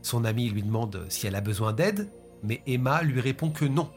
Son 0.01 0.25
ami 0.25 0.49
lui 0.49 0.63
demande 0.63 1.05
si 1.09 1.27
elle 1.27 1.35
a 1.35 1.41
besoin 1.41 1.73
d'aide, 1.73 2.11
mais 2.43 2.61
Emma 2.67 3.01
lui 3.01 3.19
répond 3.19 3.49
que 3.49 3.65
non. 3.65 3.89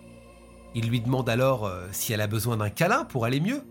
Il 0.75 0.89
lui 0.89 1.01
demande 1.01 1.29
alors 1.29 1.67
euh, 1.67 1.87
si 1.93 2.13
elle 2.13 2.21
a 2.21 2.27
besoin 2.27 2.57
d'un 2.57 2.71
câlin 2.71 3.05
pour 3.05 3.25
aller 3.25 3.41
mieux. 3.41 3.63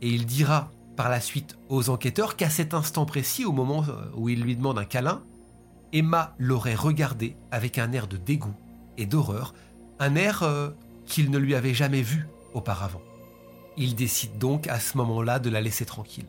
Et 0.00 0.08
il 0.08 0.26
dira 0.26 0.70
par 0.96 1.08
la 1.08 1.20
suite 1.20 1.56
aux 1.68 1.90
enquêteurs 1.90 2.36
qu'à 2.36 2.50
cet 2.50 2.74
instant 2.74 3.06
précis, 3.06 3.44
au 3.44 3.52
moment 3.52 3.84
euh, 3.88 4.10
où 4.14 4.28
il 4.28 4.42
lui 4.42 4.56
demande 4.56 4.78
un 4.78 4.84
câlin, 4.84 5.22
Emma 5.92 6.34
l'aurait 6.38 6.74
regardé 6.74 7.36
avec 7.50 7.78
un 7.78 7.92
air 7.92 8.06
de 8.06 8.16
dégoût 8.16 8.54
et 8.98 9.06
d'horreur, 9.06 9.54
un 9.98 10.16
air 10.16 10.42
euh, 10.42 10.70
qu'il 11.06 11.30
ne 11.30 11.38
lui 11.38 11.54
avait 11.54 11.74
jamais 11.74 12.02
vu 12.02 12.26
auparavant. 12.54 13.02
Il 13.76 13.94
décide 13.94 14.38
donc 14.38 14.66
à 14.66 14.80
ce 14.80 14.98
moment-là 14.98 15.38
de 15.38 15.50
la 15.50 15.60
laisser 15.60 15.84
tranquille. 15.84 16.26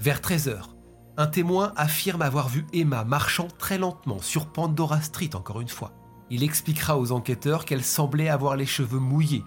Vers 0.00 0.20
13 0.20 0.48
h 0.48 0.74
un 1.16 1.28
témoin 1.28 1.72
affirme 1.76 2.22
avoir 2.22 2.48
vu 2.48 2.66
Emma 2.72 3.04
marchant 3.04 3.46
très 3.46 3.78
lentement 3.78 4.18
sur 4.20 4.46
Pandora 4.46 5.00
Street 5.00 5.30
encore 5.34 5.60
une 5.60 5.68
fois. 5.68 5.92
Il 6.30 6.42
expliquera 6.42 6.98
aux 6.98 7.12
enquêteurs 7.12 7.64
qu'elle 7.64 7.84
semblait 7.84 8.28
avoir 8.28 8.56
les 8.56 8.66
cheveux 8.66 8.98
mouillés, 8.98 9.44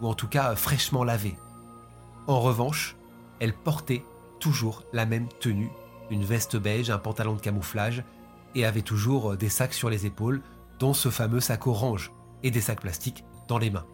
ou 0.00 0.08
en 0.08 0.14
tout 0.14 0.28
cas 0.28 0.54
fraîchement 0.56 1.04
lavés. 1.04 1.36
En 2.26 2.40
revanche, 2.40 2.96
elle 3.38 3.54
portait 3.54 4.04
toujours 4.40 4.82
la 4.92 5.06
même 5.06 5.28
tenue, 5.40 5.70
une 6.10 6.24
veste 6.24 6.56
beige, 6.56 6.90
un 6.90 6.98
pantalon 6.98 7.34
de 7.34 7.40
camouflage, 7.40 8.02
et 8.54 8.64
avait 8.64 8.82
toujours 8.82 9.32
euh, 9.32 9.36
des 9.36 9.48
sacs 9.48 9.74
sur 9.74 9.90
les 9.90 10.06
épaules, 10.06 10.42
dont 10.78 10.94
ce 10.94 11.10
fameux 11.10 11.40
sac 11.40 11.66
orange, 11.66 12.12
et 12.42 12.50
des 12.50 12.60
sacs 12.60 12.80
plastiques 12.80 13.24
dans 13.48 13.58
les 13.58 13.70
mains. 13.70 13.86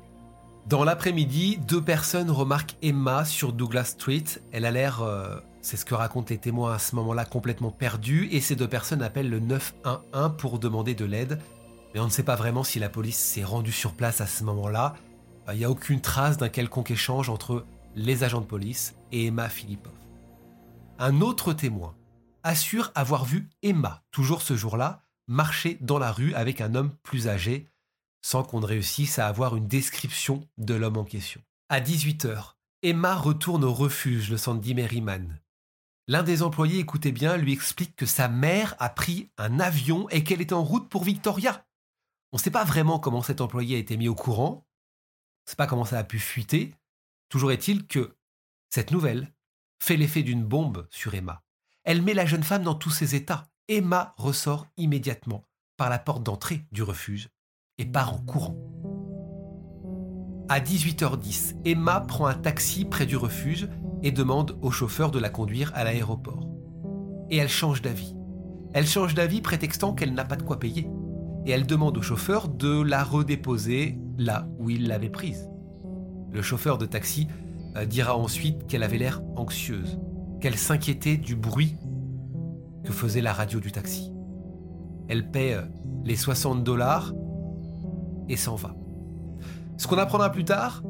Dans 0.67 0.85
l'après-midi, 0.85 1.59
deux 1.59 1.83
personnes 1.83 2.31
remarquent 2.31 2.77
Emma 2.83 3.25
sur 3.25 3.53
Douglas 3.53 3.85
Street. 3.85 4.25
Elle 4.53 4.65
a 4.65 4.71
l'air, 4.71 5.03
euh, 5.03 5.37
c'est 5.61 5.77
ce 5.77 5.85
que 5.85 5.95
racontent 5.95 6.29
les 6.31 6.39
témoins 6.39 6.75
à 6.75 6.79
ce 6.79 6.95
moment-là, 6.97 7.25
complètement 7.25 7.73
perdue, 7.73 8.29
et 8.31 8.41
ces 8.41 8.55
deux 8.55 8.69
personnes 8.69 9.03
appellent 9.03 9.31
le 9.31 9.41
911 9.41 10.33
pour 10.39 10.59
demander 10.61 10.95
de 10.95 11.05
l'aide. 11.05 11.41
Mais 11.95 12.01
on 12.01 12.07
ne 12.07 12.11
sait 12.11 12.23
pas 12.23 12.37
vraiment 12.37 12.65
si 12.65 12.79
la 12.79 12.89
police 12.89 13.19
s'est 13.19 13.45
rendue 13.45 13.73
sur 13.73 13.93
place 13.93 14.21
à 14.21 14.27
ce 14.27 14.45
moment-là. 14.45 14.95
Il 15.53 15.59
n'y 15.59 15.65
a 15.65 15.71
aucune 15.71 16.01
trace 16.01 16.39
d'un 16.39 16.49
quelconque 16.49 16.91
échange 16.91 17.29
entre 17.29 17.67
les 17.95 18.25
agents 18.25 18.41
de 18.41 18.47
police 18.47 18.95
et 19.11 19.27
Emma 19.27 19.49
Philippov. 19.49 19.93
Un 20.99 21.21
autre 21.21 21.53
témoin 21.53 21.95
assure 22.43 22.91
avoir 22.95 23.25
vu 23.25 23.49
Emma, 23.63 24.03
toujours 24.11 24.43
ce 24.43 24.57
jour-là, 24.57 25.03
marcher 25.29 25.79
dans 25.81 25.99
la 25.99 26.13
rue 26.13 26.35
avec 26.35 26.61
un 26.61 26.75
homme 26.75 26.93
plus 27.03 27.29
âgé, 27.29 27.69
sans 28.23 28.43
qu'on 28.43 28.61
réussisse 28.61 29.19
à 29.19 29.27
avoir 29.27 29.57
une 29.57 29.67
description 29.67 30.47
de 30.59 30.75
l'homme 30.75 30.97
en 30.97 31.05
question. 31.05 31.41
À 31.69 31.81
18h, 31.81 32.55
Emma 32.83 33.15
retourne 33.15 33.65
au 33.65 33.73
refuge, 33.73 34.31
le 34.31 34.37
Sandy 34.37 34.75
Merriman. 34.75 35.41
L'un 36.09 36.23
des 36.23 36.43
employés, 36.43 36.81
écoutez 36.81 37.13
bien, 37.13 37.37
lui 37.37 37.53
explique 37.53 37.95
que 37.95 38.07
sa 38.07 38.29
mère 38.29 38.75
a 38.79 38.89
pris 38.89 39.31
un 39.39 39.61
avion 39.61 40.09
et 40.11 40.25
qu'elle 40.25 40.41
est 40.41 40.53
en 40.53 40.65
route 40.65 40.89
pour 40.89 41.05
Victoria. 41.05 41.65
On 42.33 42.39
ne 42.39 42.41
sait 42.41 42.51
pas 42.51 42.65
vraiment 42.65 42.99
comment 42.99 43.23
cet 43.23 43.43
employé 43.43 43.77
a 43.77 43.79
été 43.79 43.99
mis 43.99 44.09
au 44.09 44.15
courant, 44.15 44.67
on 45.43 45.47
ne 45.47 45.51
sait 45.51 45.57
pas 45.57 45.67
comment 45.67 45.85
ça 45.85 45.99
a 45.99 46.05
pu 46.05 46.19
fuiter. 46.19 46.75
Toujours 47.29 47.53
est-il 47.53 47.87
que 47.87 48.17
cette 48.71 48.91
nouvelle 48.91 49.33
fait 49.79 49.97
l'effet 49.97 50.23
d'une 50.23 50.45
bombe 50.45 50.87
sur 50.91 51.15
Emma. 51.15 51.43
Elle 51.85 52.01
met 52.01 52.15
la 52.15 52.25
jeune 52.25 52.43
femme 52.43 52.63
dans 52.63 52.75
tous 52.75 52.91
ses 52.91 53.15
états. 53.15 53.49
Emma 53.69 54.15
ressort 54.17 54.67
immédiatement 54.77 55.45
par 55.77 55.91
la 55.91 55.99
porte 55.99 56.23
d'entrée 56.23 56.65
du 56.73 56.83
refuge 56.83 57.29
et 57.79 57.85
part 57.85 58.15
en 58.15 58.19
courant. 58.19 58.57
À 60.49 60.61
18h10, 60.61 61.57
Emma 61.65 62.01
prend 62.01 62.27
un 62.27 62.35
taxi 62.35 62.85
près 62.85 63.07
du 63.07 63.17
refuge 63.17 63.69
et 64.03 64.13
demande 64.13 64.59
au 64.63 64.71
chauffeur 64.71 65.11
de 65.11 65.19
la 65.19 65.29
conduire 65.29 65.73
à 65.75 65.85
l'aéroport. 65.85 66.49
Et 67.31 67.37
elle 67.37 67.49
change 67.49 67.83
d'avis. 67.83 68.15
Elle 68.73 68.87
change 68.87 69.15
d'avis 69.15 69.41
prétextant 69.43 69.95
qu'elle 69.95 70.15
n'a 70.15 70.25
pas 70.25 70.37
de 70.37 70.43
quoi 70.43 70.59
payer. 70.59 70.89
Et 71.47 71.51
elle 71.51 71.67
demande 71.67 71.99
au 71.99 72.03
chauffeur 72.03 72.49
de 72.49 72.83
la 72.83 73.03
redéposer 73.03 73.99
là 74.19 74.47
où 74.59 74.71
il 74.71 74.89
l'avait 74.89 75.11
prise. 75.11 75.49
Le 76.31 76.43
chauffeur 76.43 76.79
de 76.79 76.87
taxi 76.87 77.29
euh, 77.77 77.85
dira 77.85 78.17
ensuite 78.17 78.67
qu'elle 78.67 78.83
avait 78.83 78.99
l'air 78.99 79.23
anxieuse, 79.37 79.99
qu'elle 80.41 80.57
s'inquiétait 80.57 81.17
du 81.17 81.37
bruit 81.37 81.77
que 82.85 82.93
faisait 82.93 83.21
la 83.21 83.33
radio 83.33 83.61
du 83.61 83.73
taxi. 83.73 84.13
Elle 85.09 85.31
paie 85.31 85.55
euh, 85.55 85.63
les 86.05 86.17
60 86.17 86.65
dollars 86.65 87.13
et 88.29 88.37
s'en 88.37 88.55
va. 88.55 88.75
Ce 89.77 89.87
qu'on 89.87 89.99
apprendra 89.99 90.31
plus 90.31 90.45
tard, 90.45 90.83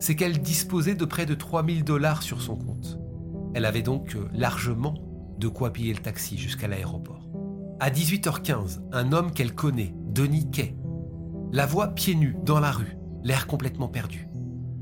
c'est 0.00 0.16
qu'elle 0.16 0.40
disposait 0.40 0.94
de 0.94 1.04
près 1.04 1.26
de 1.26 1.34
3000 1.34 1.84
dollars 1.84 2.22
sur 2.22 2.40
son 2.40 2.56
compte. 2.56 2.98
Elle 3.54 3.64
avait 3.64 3.82
donc 3.82 4.16
euh, 4.16 4.28
largement 4.32 4.94
de 5.38 5.48
quoi 5.48 5.72
payer 5.72 5.92
le 5.92 6.00
taxi 6.00 6.38
jusqu'à 6.38 6.68
l'aéroport. 6.68 7.31
À 7.84 7.90
18h15, 7.90 8.78
un 8.92 9.10
homme 9.10 9.32
qu'elle 9.32 9.56
connaît, 9.56 9.92
Denis 10.06 10.48
Kay, 10.52 10.76
la 11.50 11.66
voit 11.66 11.88
pieds 11.88 12.14
nus 12.14 12.36
dans 12.44 12.60
la 12.60 12.70
rue, 12.70 12.96
l'air 13.24 13.48
complètement 13.48 13.88
perdu. 13.88 14.28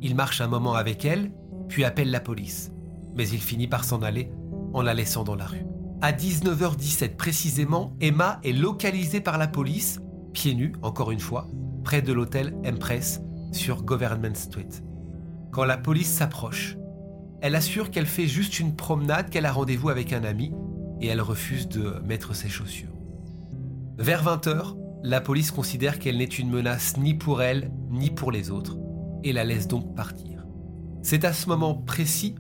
Il 0.03 0.15
marche 0.15 0.43
un 0.43 0.49
moment 0.49 0.75
avec 0.75 1.07
elle, 1.07 1.33
puis 1.71 1.85
appelle 1.85 2.11
la 2.11 2.21
police. 2.21 2.73
Mais 3.17 3.27
il 3.27 3.41
finit 3.41 3.69
par 3.69 3.85
s'en 3.85 4.03
aller 4.03 4.31
en 4.75 4.83
la 4.83 4.93
laissant 4.93 5.25
dans 5.25 5.35
la 5.35 5.47
rue. 5.47 5.65
À 6.03 6.13
19h17 6.13 7.17
précisément, 7.17 7.97
Emma 8.03 8.39
est 8.45 8.53
localisée 8.53 9.23
par 9.23 9.39
la 9.39 9.49
police, 9.49 9.99
pieds 10.35 10.55
nus 10.55 10.75
encore 10.83 11.11
une 11.11 11.21
fois, 11.21 11.49
près 11.85 12.03
de 12.03 12.13
l'hôtel 12.13 12.55
Empress 12.67 13.23
sur 13.51 13.83
Government 13.83 14.35
Street. 14.35 14.69
Quand 15.53 15.65
la 15.65 15.79
police 15.79 16.13
s'approche, 16.13 16.77
elle 17.41 17.55
assure 17.55 17.91
qu'elle 17.91 18.05
fait 18.05 18.27
juste 18.27 18.61
une 18.61 18.77
promenade, 18.77 19.31
qu'elle 19.31 19.47
a 19.47 19.53
rendez-vous 19.53 19.89
avec 19.89 20.13
un 20.13 20.23
ami 20.25 20.53
et 21.01 21.07
elle 21.07 21.23
refuse 21.23 21.67
de 21.67 21.99
mettre 22.05 22.35
ses 22.35 22.51
chaussures. 22.51 22.90
Vers 24.01 24.25
20h, 24.25 24.79
la 25.03 25.21
police 25.21 25.51
considère 25.51 25.99
qu'elle 25.99 26.17
n'est 26.17 26.25
une 26.25 26.49
menace 26.49 26.97
ni 26.97 27.13
pour 27.13 27.43
elle 27.43 27.71
ni 27.91 28.09
pour 28.09 28.33
les 28.33 28.51
autres 28.51 28.79
et 29.25 29.35
la 29.35 29.45
laisse 29.45 29.69
donc 29.69 29.95
partir. 29.95 30.47
C'est 31.03 31.27
à 31.27 31.35
ce 31.35 31.51
moment 31.51 31.75
précis 31.75 32.35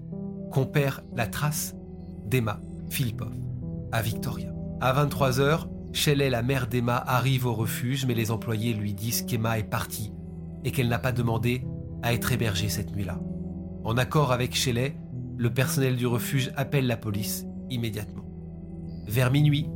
qu'on 0.52 0.64
perd 0.64 1.04
la 1.14 1.26
trace 1.26 1.76
d'Emma 2.24 2.62
Philippov 2.88 3.34
à 3.92 4.00
Victoria. 4.00 4.54
À 4.80 5.04
23h, 5.04 5.66
Shelley, 5.92 6.30
la 6.30 6.42
mère 6.42 6.66
d'Emma, 6.66 6.96
arrive 6.96 7.44
au 7.44 7.52
refuge, 7.52 8.06
mais 8.06 8.14
les 8.14 8.30
employés 8.30 8.72
lui 8.72 8.94
disent 8.94 9.20
qu'Emma 9.20 9.58
est 9.58 9.64
partie 9.64 10.14
et 10.64 10.70
qu'elle 10.70 10.88
n'a 10.88 10.98
pas 10.98 11.12
demandé 11.12 11.66
à 12.02 12.14
être 12.14 12.32
hébergés 12.32 12.70
cette 12.70 12.96
nuit-là. 12.96 13.20
En 13.84 13.98
accord 13.98 14.32
avec 14.32 14.54
Shelley, 14.54 14.96
le 15.36 15.52
personnel 15.52 15.96
du 15.96 16.06
refuge 16.06 16.52
appelle 16.56 16.86
la 16.86 16.96
police 16.96 17.44
immédiatement. 17.68 18.24
Vers 19.06 19.30
minuit, 19.30 19.68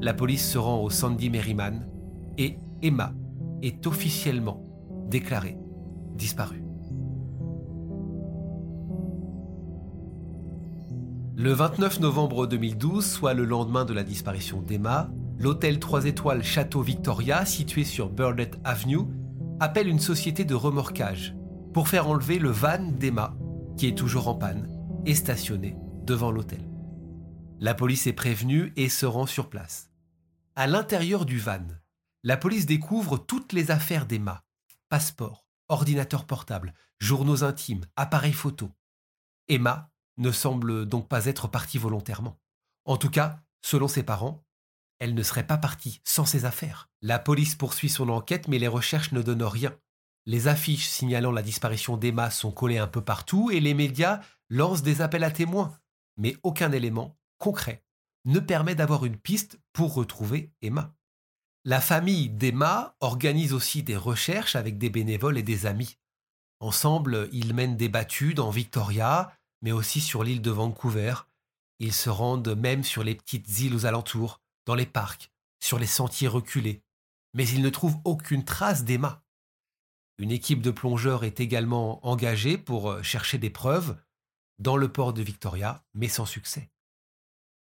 la 0.00 0.14
police 0.14 0.48
se 0.48 0.58
rend 0.58 0.82
au 0.82 0.90
Sandy 0.90 1.30
Merriman 1.30 1.86
et 2.36 2.58
Emma 2.82 3.12
est 3.62 3.86
officiellement 3.86 4.64
déclarée 5.08 5.58
disparue. 6.14 6.62
Le 11.36 11.52
29 11.52 12.00
novembre 12.00 12.48
2012, 12.48 13.04
soit 13.06 13.32
le 13.32 13.44
lendemain 13.44 13.84
de 13.84 13.92
la 13.92 14.02
disparition 14.02 14.60
d'Emma, 14.60 15.08
l'hôtel 15.38 15.78
3 15.78 16.06
étoiles 16.06 16.42
Château 16.42 16.82
Victoria, 16.82 17.44
situé 17.44 17.84
sur 17.84 18.10
Burnett 18.10 18.58
Avenue, 18.64 19.06
appelle 19.60 19.86
une 19.86 20.00
société 20.00 20.44
de 20.44 20.56
remorquage 20.56 21.36
pour 21.72 21.86
faire 21.86 22.08
enlever 22.08 22.40
le 22.40 22.50
van 22.50 22.90
d'Emma, 22.98 23.36
qui 23.76 23.86
est 23.86 23.96
toujours 23.96 24.26
en 24.26 24.34
panne, 24.34 24.68
et 25.06 25.14
stationné 25.14 25.76
devant 26.04 26.32
l'hôtel. 26.32 26.68
La 27.60 27.74
police 27.74 28.08
est 28.08 28.12
prévenue 28.12 28.72
et 28.76 28.88
se 28.88 29.06
rend 29.06 29.26
sur 29.26 29.48
place. 29.48 29.87
À 30.58 30.66
l'intérieur 30.66 31.24
du 31.24 31.38
van, 31.38 31.64
la 32.24 32.36
police 32.36 32.66
découvre 32.66 33.16
toutes 33.16 33.52
les 33.52 33.70
affaires 33.70 34.06
d'Emma 34.06 34.44
passeport, 34.88 35.46
ordinateur 35.68 36.26
portable, 36.26 36.74
journaux 36.98 37.44
intimes, 37.44 37.84
appareils 37.94 38.32
photo. 38.32 38.72
Emma 39.46 39.92
ne 40.16 40.32
semble 40.32 40.84
donc 40.84 41.06
pas 41.06 41.26
être 41.26 41.46
partie 41.46 41.78
volontairement. 41.78 42.40
En 42.86 42.96
tout 42.96 43.08
cas, 43.08 43.38
selon 43.62 43.86
ses 43.86 44.02
parents, 44.02 44.44
elle 44.98 45.14
ne 45.14 45.22
serait 45.22 45.46
pas 45.46 45.58
partie 45.58 46.00
sans 46.02 46.26
ses 46.26 46.44
affaires. 46.44 46.90
La 47.02 47.20
police 47.20 47.54
poursuit 47.54 47.88
son 47.88 48.08
enquête, 48.08 48.48
mais 48.48 48.58
les 48.58 48.66
recherches 48.66 49.12
ne 49.12 49.22
donnent 49.22 49.44
rien. 49.44 49.78
Les 50.26 50.48
affiches 50.48 50.88
signalant 50.88 51.30
la 51.30 51.42
disparition 51.42 51.96
d'Emma 51.96 52.32
sont 52.32 52.50
collées 52.50 52.78
un 52.78 52.88
peu 52.88 53.04
partout 53.04 53.52
et 53.52 53.60
les 53.60 53.74
médias 53.74 54.22
lancent 54.48 54.82
des 54.82 55.02
appels 55.02 55.22
à 55.22 55.30
témoins, 55.30 55.78
mais 56.16 56.36
aucun 56.42 56.72
élément 56.72 57.16
concret 57.38 57.84
ne 58.28 58.40
permet 58.40 58.74
d'avoir 58.74 59.06
une 59.06 59.16
piste 59.16 59.58
pour 59.72 59.94
retrouver 59.94 60.52
Emma. 60.60 60.94
La 61.64 61.80
famille 61.80 62.28
d'Emma 62.28 62.94
organise 63.00 63.54
aussi 63.54 63.82
des 63.82 63.96
recherches 63.96 64.54
avec 64.54 64.76
des 64.78 64.90
bénévoles 64.90 65.38
et 65.38 65.42
des 65.42 65.64
amis. 65.64 65.96
Ensemble, 66.60 67.30
ils 67.32 67.54
mènent 67.54 67.76
des 67.76 67.88
battues 67.88 68.34
dans 68.34 68.50
Victoria, 68.50 69.32
mais 69.62 69.72
aussi 69.72 70.00
sur 70.00 70.24
l'île 70.24 70.42
de 70.42 70.50
Vancouver. 70.50 71.14
Ils 71.78 71.94
se 71.94 72.10
rendent 72.10 72.54
même 72.54 72.84
sur 72.84 73.02
les 73.02 73.14
petites 73.14 73.60
îles 73.60 73.74
aux 73.74 73.86
alentours, 73.86 74.42
dans 74.66 74.74
les 74.74 74.86
parcs, 74.86 75.32
sur 75.60 75.78
les 75.78 75.86
sentiers 75.86 76.28
reculés. 76.28 76.82
Mais 77.32 77.48
ils 77.48 77.62
ne 77.62 77.70
trouvent 77.70 77.98
aucune 78.04 78.44
trace 78.44 78.84
d'Emma. 78.84 79.24
Une 80.18 80.32
équipe 80.32 80.60
de 80.60 80.70
plongeurs 80.70 81.24
est 81.24 81.40
également 81.40 82.06
engagée 82.06 82.58
pour 82.58 82.90
euh, 82.90 83.02
chercher 83.02 83.38
des 83.38 83.50
preuves 83.50 83.96
dans 84.58 84.76
le 84.76 84.92
port 84.92 85.14
de 85.14 85.22
Victoria, 85.22 85.82
mais 85.94 86.08
sans 86.08 86.26
succès. 86.26 86.68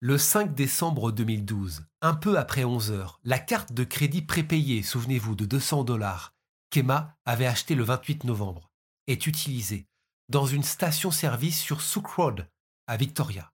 Le 0.04 0.18
5 0.18 0.56
décembre 0.56 1.12
2012, 1.12 1.86
un 2.02 2.16
peu 2.16 2.40
après 2.40 2.64
11 2.64 2.90
heures, 2.90 3.20
la 3.24 3.38
carte 3.38 3.72
de 3.72 3.84
crédit 3.84 4.24
prépayée, 4.24 4.82
souvenez-vous, 4.82 5.36
de 5.36 5.46
200 5.46 5.84
dollars, 5.84 6.34
qu'Emma 6.72 7.20
avait 7.24 7.46
achetée 7.46 7.76
le 7.76 7.84
28 7.84 8.24
novembre, 8.24 8.72
est 9.06 9.28
utilisée 9.28 9.88
dans 10.28 10.48
une 10.48 10.64
station-service 10.64 11.62
sur 11.62 11.84
Souk 11.84 12.08
Road, 12.08 12.50
à 12.88 12.98
Victoria. 12.98 13.54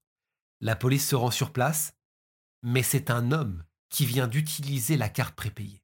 La 0.61 0.77
police 0.77 1.09
se 1.09 1.17
rend 1.17 1.31
sur 1.31 1.51
place, 1.51 1.97
mais 2.63 2.81
c'est 2.81 3.11
un 3.11 3.33
homme 3.33 3.65
qui 3.89 4.05
vient 4.05 4.29
d'utiliser 4.29 4.95
la 4.95 5.09
carte 5.09 5.35
prépayée. 5.35 5.83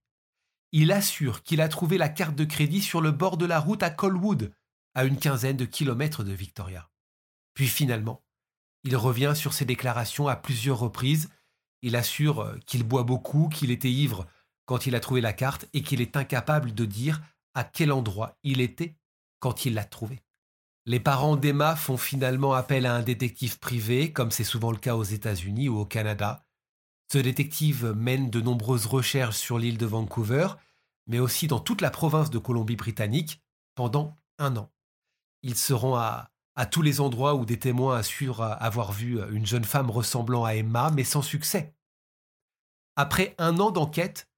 Il 0.71 0.93
assure 0.93 1.43
qu'il 1.43 1.59
a 1.59 1.67
trouvé 1.67 1.97
la 1.97 2.07
carte 2.07 2.35
de 2.35 2.45
crédit 2.45 2.81
sur 2.81 3.01
le 3.01 3.11
bord 3.11 3.35
de 3.35 3.45
la 3.45 3.59
route 3.59 3.83
à 3.83 3.89
Colwood, 3.89 4.53
à 4.95 5.03
une 5.03 5.19
quinzaine 5.19 5.57
de 5.57 5.65
kilomètres 5.65 6.23
de 6.23 6.31
Victoria. 6.31 6.89
Puis 7.53 7.67
finalement, 7.67 8.22
il 8.83 8.95
revient 8.95 9.33
sur 9.35 9.53
ses 9.53 9.65
déclarations 9.65 10.27
à 10.27 10.35
plusieurs 10.35 10.79
reprises. 10.79 11.29
Il 11.81 11.95
assure 11.95 12.41
euh, 12.41 12.57
qu'il 12.65 12.83
boit 12.83 13.03
beaucoup, 13.03 13.49
qu'il 13.49 13.71
était 13.71 13.91
ivre 13.91 14.27
quand 14.65 14.85
il 14.85 14.95
a 14.95 14.99
trouvé 14.99 15.21
la 15.21 15.33
carte 15.33 15.67
et 15.73 15.81
qu'il 15.81 16.01
est 16.01 16.17
incapable 16.17 16.73
de 16.73 16.85
dire 16.85 17.21
à 17.53 17.63
quel 17.63 17.91
endroit 17.91 18.37
il 18.43 18.61
était 18.61 18.95
quand 19.39 19.65
il 19.65 19.73
l'a 19.73 19.83
trouvée. 19.83 20.23
Les 20.85 20.99
parents 20.99 21.37
d'Emma 21.37 21.75
font 21.75 21.97
finalement 21.97 22.53
appel 22.53 22.85
à 22.85 22.95
un 22.95 23.01
détective 23.01 23.59
privé, 23.59 24.11
comme 24.11 24.31
c'est 24.31 24.43
souvent 24.43 24.71
le 24.71 24.77
cas 24.77 24.95
aux 24.95 25.03
États-Unis 25.03 25.69
ou 25.69 25.77
au 25.77 25.85
Canada. 25.85 26.45
Ce 27.11 27.17
détective 27.17 27.93
mène 27.95 28.29
de 28.29 28.41
nombreuses 28.41 28.85
recherches 28.85 29.37
sur 29.37 29.59
l'île 29.59 29.77
de 29.77 29.85
Vancouver, 29.85 30.47
mais 31.07 31.19
aussi 31.19 31.47
dans 31.47 31.59
toute 31.59 31.81
la 31.81 31.91
province 31.91 32.29
de 32.29 32.37
Colombie-Britannique, 32.37 33.41
pendant 33.75 34.15
un 34.39 34.57
an. 34.57 34.71
Il 35.41 35.55
se 35.55 35.73
rend 35.73 35.95
à 35.95 36.32
à 36.55 36.65
tous 36.65 36.81
les 36.81 37.01
endroits 37.01 37.35
où 37.35 37.45
des 37.45 37.59
témoins 37.59 37.97
assurent 37.97 38.41
avoir 38.41 38.91
vu 38.91 39.19
une 39.31 39.45
jeune 39.45 39.63
femme 39.63 39.89
ressemblant 39.89 40.45
à 40.45 40.53
Emma, 40.53 40.91
mais 40.91 41.03
sans 41.03 41.21
succès. 41.21 41.73
Après 42.95 43.33
un 43.37 43.59
an 43.59 43.71
d'enquête, 43.71 44.29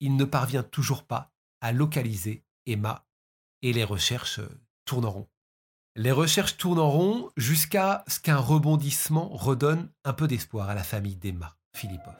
il 0.00 0.16
ne 0.16 0.24
parvient 0.24 0.64
toujours 0.64 1.04
pas 1.04 1.32
à 1.60 1.72
localiser 1.72 2.44
Emma 2.66 3.06
et 3.62 3.72
les 3.72 3.84
recherches 3.84 4.40
en 4.90 5.10
rond. 5.10 5.28
Les 5.94 6.12
recherches 6.12 6.56
rond 6.62 7.30
jusqu'à 7.36 8.04
ce 8.08 8.18
qu'un 8.18 8.38
rebondissement 8.38 9.28
redonne 9.28 9.90
un 10.04 10.12
peu 10.12 10.26
d'espoir 10.26 10.68
à 10.68 10.74
la 10.74 10.82
famille 10.82 11.16
d'Emma 11.16 11.56
Philippov, 11.74 12.14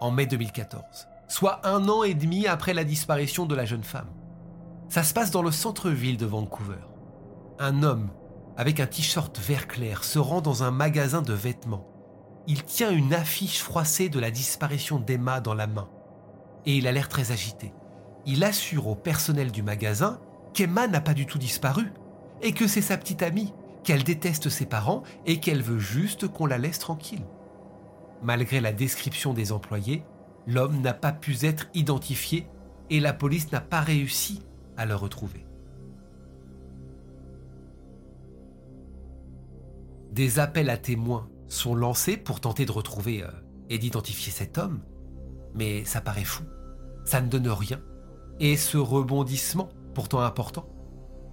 en 0.00 0.10
mai 0.10 0.26
2014, 0.26 1.08
soit 1.28 1.66
un 1.66 1.88
an 1.88 2.02
et 2.02 2.14
demi 2.14 2.46
après 2.46 2.74
la 2.74 2.84
disparition 2.84 3.46
de 3.46 3.54
la 3.54 3.64
jeune 3.64 3.84
femme. 3.84 4.10
Ça 4.88 5.02
se 5.02 5.12
passe 5.12 5.30
dans 5.30 5.42
le 5.42 5.50
centre-ville 5.50 6.16
de 6.16 6.26
Vancouver. 6.26 6.80
Un 7.58 7.82
homme 7.82 8.10
avec 8.58 8.80
un 8.80 8.86
t-shirt 8.86 9.38
vert 9.38 9.68
clair, 9.68 10.02
se 10.02 10.18
rend 10.18 10.40
dans 10.40 10.64
un 10.64 10.72
magasin 10.72 11.22
de 11.22 11.32
vêtements. 11.32 11.86
Il 12.48 12.64
tient 12.64 12.90
une 12.90 13.14
affiche 13.14 13.60
froissée 13.62 14.08
de 14.08 14.18
la 14.18 14.32
disparition 14.32 14.98
d'Emma 14.98 15.40
dans 15.40 15.54
la 15.54 15.68
main. 15.68 15.88
Et 16.66 16.76
il 16.76 16.88
a 16.88 16.92
l'air 16.92 17.08
très 17.08 17.30
agité. 17.30 17.72
Il 18.26 18.42
assure 18.42 18.88
au 18.88 18.96
personnel 18.96 19.52
du 19.52 19.62
magasin 19.62 20.20
qu'Emma 20.54 20.88
n'a 20.88 21.00
pas 21.00 21.14
du 21.14 21.24
tout 21.24 21.38
disparu, 21.38 21.92
et 22.42 22.52
que 22.52 22.66
c'est 22.66 22.82
sa 22.82 22.98
petite 22.98 23.22
amie, 23.22 23.54
qu'elle 23.84 24.02
déteste 24.02 24.48
ses 24.48 24.66
parents 24.66 25.04
et 25.24 25.38
qu'elle 25.38 25.62
veut 25.62 25.78
juste 25.78 26.26
qu'on 26.26 26.46
la 26.46 26.58
laisse 26.58 26.80
tranquille. 26.80 27.24
Malgré 28.22 28.60
la 28.60 28.72
description 28.72 29.34
des 29.34 29.52
employés, 29.52 30.02
l'homme 30.48 30.80
n'a 30.80 30.94
pas 30.94 31.12
pu 31.12 31.36
être 31.42 31.68
identifié 31.74 32.48
et 32.90 32.98
la 32.98 33.12
police 33.12 33.52
n'a 33.52 33.60
pas 33.60 33.80
réussi 33.80 34.42
à 34.76 34.84
le 34.84 34.96
retrouver. 34.96 35.47
Des 40.18 40.40
appels 40.40 40.68
à 40.68 40.76
témoins 40.76 41.28
sont 41.46 41.76
lancés 41.76 42.16
pour 42.16 42.40
tenter 42.40 42.66
de 42.66 42.72
retrouver 42.72 43.22
euh, 43.22 43.30
et 43.70 43.78
d'identifier 43.78 44.32
cet 44.32 44.58
homme, 44.58 44.80
mais 45.54 45.84
ça 45.84 46.00
paraît 46.00 46.24
fou, 46.24 46.42
ça 47.04 47.20
ne 47.20 47.28
donne 47.28 47.48
rien, 47.48 47.80
et 48.40 48.56
ce 48.56 48.78
rebondissement, 48.78 49.68
pourtant 49.94 50.18
important, 50.18 50.68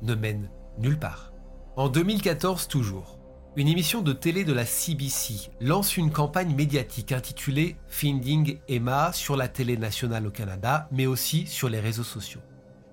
ne 0.03 0.13
mène 0.13 0.51
nulle 0.77 0.99
part. 0.99 1.33
En 1.77 1.89
2014 1.89 2.67
toujours, 2.67 3.17
une 3.55 3.69
émission 3.69 4.03
de 4.03 4.13
télé 4.13 4.43
de 4.43 4.53
la 4.53 4.67
CBC 4.67 5.49
lance 5.61 5.97
une 5.97 6.11
campagne 6.11 6.53
médiatique 6.53 7.11
intitulée 7.11 7.77
Finding 7.87 8.59
Emma 8.67 9.13
sur 9.13 9.35
la 9.35 9.47
télé 9.47 9.77
nationale 9.77 10.27
au 10.27 10.31
Canada, 10.31 10.87
mais 10.91 11.07
aussi 11.07 11.47
sur 11.47 11.69
les 11.69 11.79
réseaux 11.79 12.03
sociaux. 12.03 12.41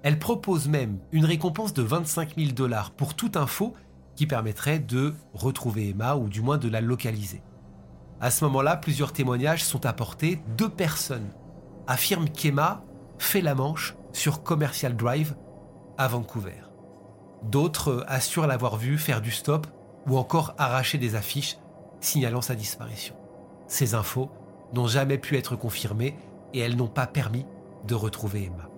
Elle 0.02 0.18
propose 0.18 0.68
même 0.68 1.00
une 1.12 1.26
récompense 1.26 1.74
de 1.74 1.82
25 1.82 2.36
000 2.38 2.52
dollars 2.52 2.92
pour 2.92 3.14
toute 3.14 3.36
info 3.36 3.74
qui 4.16 4.26
permettrait 4.26 4.78
de 4.78 5.14
retrouver 5.34 5.90
Emma 5.90 6.16
ou 6.16 6.28
du 6.28 6.40
moins 6.40 6.58
de 6.58 6.68
la 6.68 6.80
localiser. 6.80 7.42
À 8.20 8.30
ce 8.30 8.44
moment-là, 8.44 8.76
plusieurs 8.76 9.12
témoignages 9.12 9.64
sont 9.64 9.84
apportés. 9.86 10.40
Deux 10.56 10.68
personnes 10.68 11.30
affirment 11.86 12.28
qu'Emma 12.28 12.84
fait 13.18 13.40
la 13.40 13.54
manche 13.54 13.96
sur 14.12 14.42
Commercial 14.42 14.96
Drive 14.96 15.34
à 15.98 16.08
Vancouver. 16.08 16.62
D'autres 17.42 18.04
assurent 18.06 18.46
l'avoir 18.46 18.76
vue 18.76 18.98
faire 18.98 19.20
du 19.20 19.30
stop 19.30 19.66
ou 20.06 20.16
encore 20.16 20.54
arracher 20.58 20.98
des 20.98 21.14
affiches 21.14 21.58
signalant 22.00 22.42
sa 22.42 22.54
disparition. 22.54 23.16
Ces 23.66 23.94
infos 23.94 24.30
n'ont 24.72 24.86
jamais 24.86 25.18
pu 25.18 25.36
être 25.36 25.56
confirmées 25.56 26.16
et 26.52 26.60
elles 26.60 26.76
n'ont 26.76 26.88
pas 26.88 27.06
permis 27.06 27.46
de 27.86 27.94
retrouver 27.94 28.44
Emma. 28.44 28.71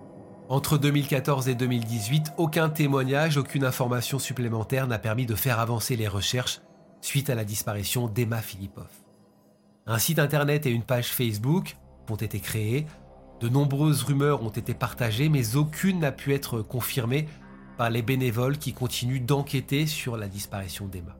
Entre 0.47 0.77
2014 0.77 1.49
et 1.49 1.55
2018, 1.55 2.33
aucun 2.37 2.69
témoignage, 2.69 3.37
aucune 3.37 3.65
information 3.65 4.19
supplémentaire 4.19 4.85
n'a 4.85 4.99
permis 4.99 5.25
de 5.25 5.33
faire 5.33 5.59
avancer 5.59 5.95
les 5.95 6.07
recherches 6.07 6.61
suite 7.01 7.31
à 7.31 7.35
la 7.35 7.43
disparition 7.43 8.07
d'Emma 8.07 8.41
Philippov. 8.41 8.89
Un 9.87 9.97
site 9.97 10.19
internet 10.19 10.67
et 10.67 10.69
une 10.69 10.83
page 10.83 11.07
Facebook 11.07 11.77
ont 12.11 12.15
été 12.15 12.39
créés, 12.39 12.85
de 13.39 13.49
nombreuses 13.49 14.03
rumeurs 14.03 14.43
ont 14.43 14.49
été 14.49 14.75
partagées, 14.75 15.29
mais 15.29 15.55
aucune 15.55 15.99
n'a 15.99 16.11
pu 16.11 16.33
être 16.33 16.61
confirmée 16.61 17.27
par 17.77 17.89
les 17.89 18.03
bénévoles 18.03 18.59
qui 18.59 18.73
continuent 18.73 19.25
d'enquêter 19.25 19.87
sur 19.87 20.15
la 20.15 20.27
disparition 20.27 20.85
d'Emma. 20.85 21.17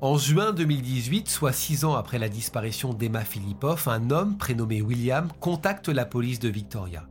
En 0.00 0.16
juin 0.16 0.52
2018, 0.52 1.28
soit 1.28 1.52
six 1.52 1.84
ans 1.84 1.96
après 1.96 2.20
la 2.20 2.28
disparition 2.28 2.94
d'Emma 2.94 3.24
Philippov, 3.24 3.88
un 3.88 4.10
homme 4.10 4.38
prénommé 4.38 4.80
William 4.80 5.28
contacte 5.40 5.88
la 5.88 6.04
police 6.04 6.38
de 6.38 6.48
Victoria. 6.48 7.08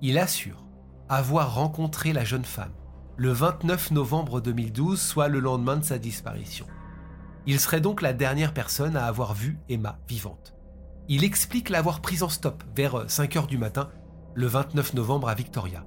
Il 0.00 0.16
assure 0.16 0.64
avoir 1.10 1.54
rencontré 1.54 2.14
la 2.14 2.24
jeune 2.24 2.46
femme 2.46 2.72
le 3.18 3.30
29 3.30 3.90
novembre 3.90 4.40
2012, 4.40 4.98
soit 4.98 5.28
le 5.28 5.40
lendemain 5.40 5.76
de 5.76 5.84
sa 5.84 5.98
disparition. 5.98 6.64
Il 7.44 7.60
serait 7.60 7.82
donc 7.82 8.00
la 8.00 8.14
dernière 8.14 8.54
personne 8.54 8.96
à 8.96 9.04
avoir 9.04 9.34
vu 9.34 9.58
Emma 9.68 9.98
vivante. 10.08 10.54
Il 11.08 11.24
explique 11.24 11.68
l'avoir 11.68 12.00
prise 12.00 12.22
en 12.22 12.30
stop 12.30 12.64
vers 12.74 13.04
5 13.06 13.34
h 13.34 13.46
du 13.48 13.58
matin, 13.58 13.90
le 14.32 14.46
29 14.46 14.94
novembre 14.94 15.28
à 15.28 15.34
Victoria. 15.34 15.84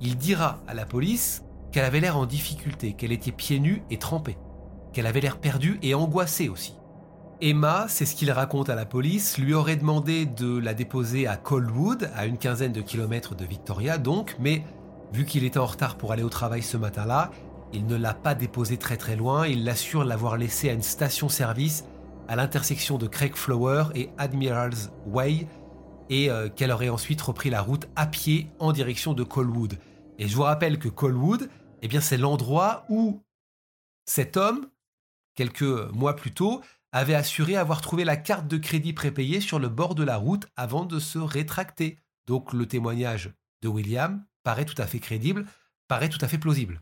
Il 0.00 0.16
dira 0.16 0.60
à 0.66 0.74
la 0.74 0.86
police 0.86 1.44
qu'elle 1.70 1.84
avait 1.84 2.00
l'air 2.00 2.16
en 2.16 2.26
difficulté, 2.26 2.94
qu'elle 2.94 3.12
était 3.12 3.30
pieds 3.30 3.60
nus 3.60 3.84
et 3.90 3.98
trempée, 4.00 4.38
qu'elle 4.94 5.06
avait 5.06 5.20
l'air 5.20 5.36
perdue 5.36 5.78
et 5.82 5.94
angoissée 5.94 6.48
aussi. 6.48 6.74
Emma, 7.42 7.86
c'est 7.88 8.06
ce 8.06 8.14
qu'il 8.14 8.30
raconte 8.30 8.70
à 8.70 8.74
la 8.74 8.86
police, 8.86 9.36
lui 9.36 9.52
aurait 9.52 9.76
demandé 9.76 10.24
de 10.24 10.56
la 10.56 10.72
déposer 10.72 11.26
à 11.26 11.36
Colwood, 11.36 12.10
à 12.14 12.24
une 12.24 12.38
quinzaine 12.38 12.72
de 12.72 12.80
kilomètres 12.80 13.34
de 13.34 13.44
Victoria 13.44 13.98
donc, 13.98 14.36
mais 14.38 14.64
vu 15.12 15.26
qu'il 15.26 15.44
était 15.44 15.58
en 15.58 15.66
retard 15.66 15.96
pour 15.96 16.12
aller 16.12 16.22
au 16.22 16.30
travail 16.30 16.62
ce 16.62 16.78
matin-là, 16.78 17.30
il 17.72 17.86
ne 17.86 17.96
l'a 17.96 18.14
pas 18.14 18.34
déposée 18.34 18.78
très 18.78 18.96
très 18.96 19.16
loin, 19.16 19.46
il 19.46 19.64
l'assure 19.64 20.04
l'avoir 20.04 20.38
laissée 20.38 20.70
à 20.70 20.72
une 20.72 20.82
station-service 20.82 21.84
à 22.28 22.36
l'intersection 22.36 22.96
de 22.96 23.06
Craig 23.06 23.34
Flower 23.34 23.86
et 23.94 24.08
Admiral's 24.16 24.90
Way, 25.06 25.46
et 26.10 26.30
euh, 26.30 26.48
qu'elle 26.48 26.70
aurait 26.70 26.88
ensuite 26.88 27.20
repris 27.20 27.50
la 27.50 27.62
route 27.62 27.88
à 27.96 28.06
pied 28.06 28.48
en 28.58 28.72
direction 28.72 29.12
de 29.12 29.24
Colwood. 29.24 29.74
Et 30.18 30.28
je 30.28 30.36
vous 30.36 30.42
rappelle 30.42 30.78
que 30.78 30.88
Colwood, 30.88 31.48
eh 31.82 31.88
bien 31.88 32.00
c'est 32.00 32.16
l'endroit 32.16 32.84
où 32.88 33.20
cet 34.04 34.36
homme, 34.36 34.66
quelques 35.34 35.62
mois 35.62 36.16
plus 36.16 36.32
tôt, 36.32 36.62
avait 36.92 37.14
assuré 37.14 37.56
avoir 37.56 37.80
trouvé 37.80 38.04
la 38.04 38.16
carte 38.16 38.46
de 38.46 38.56
crédit 38.56 38.92
prépayée 38.92 39.40
sur 39.40 39.58
le 39.58 39.68
bord 39.68 39.94
de 39.94 40.04
la 40.04 40.16
route 40.16 40.46
avant 40.56 40.84
de 40.84 41.00
se 41.00 41.18
rétracter. 41.18 41.98
Donc 42.26 42.52
le 42.52 42.66
témoignage 42.66 43.32
de 43.62 43.68
William 43.68 44.24
paraît 44.44 44.64
tout 44.64 44.80
à 44.80 44.86
fait 44.86 45.00
crédible, 45.00 45.46
paraît 45.88 46.08
tout 46.08 46.20
à 46.20 46.28
fait 46.28 46.38
plausible. 46.38 46.80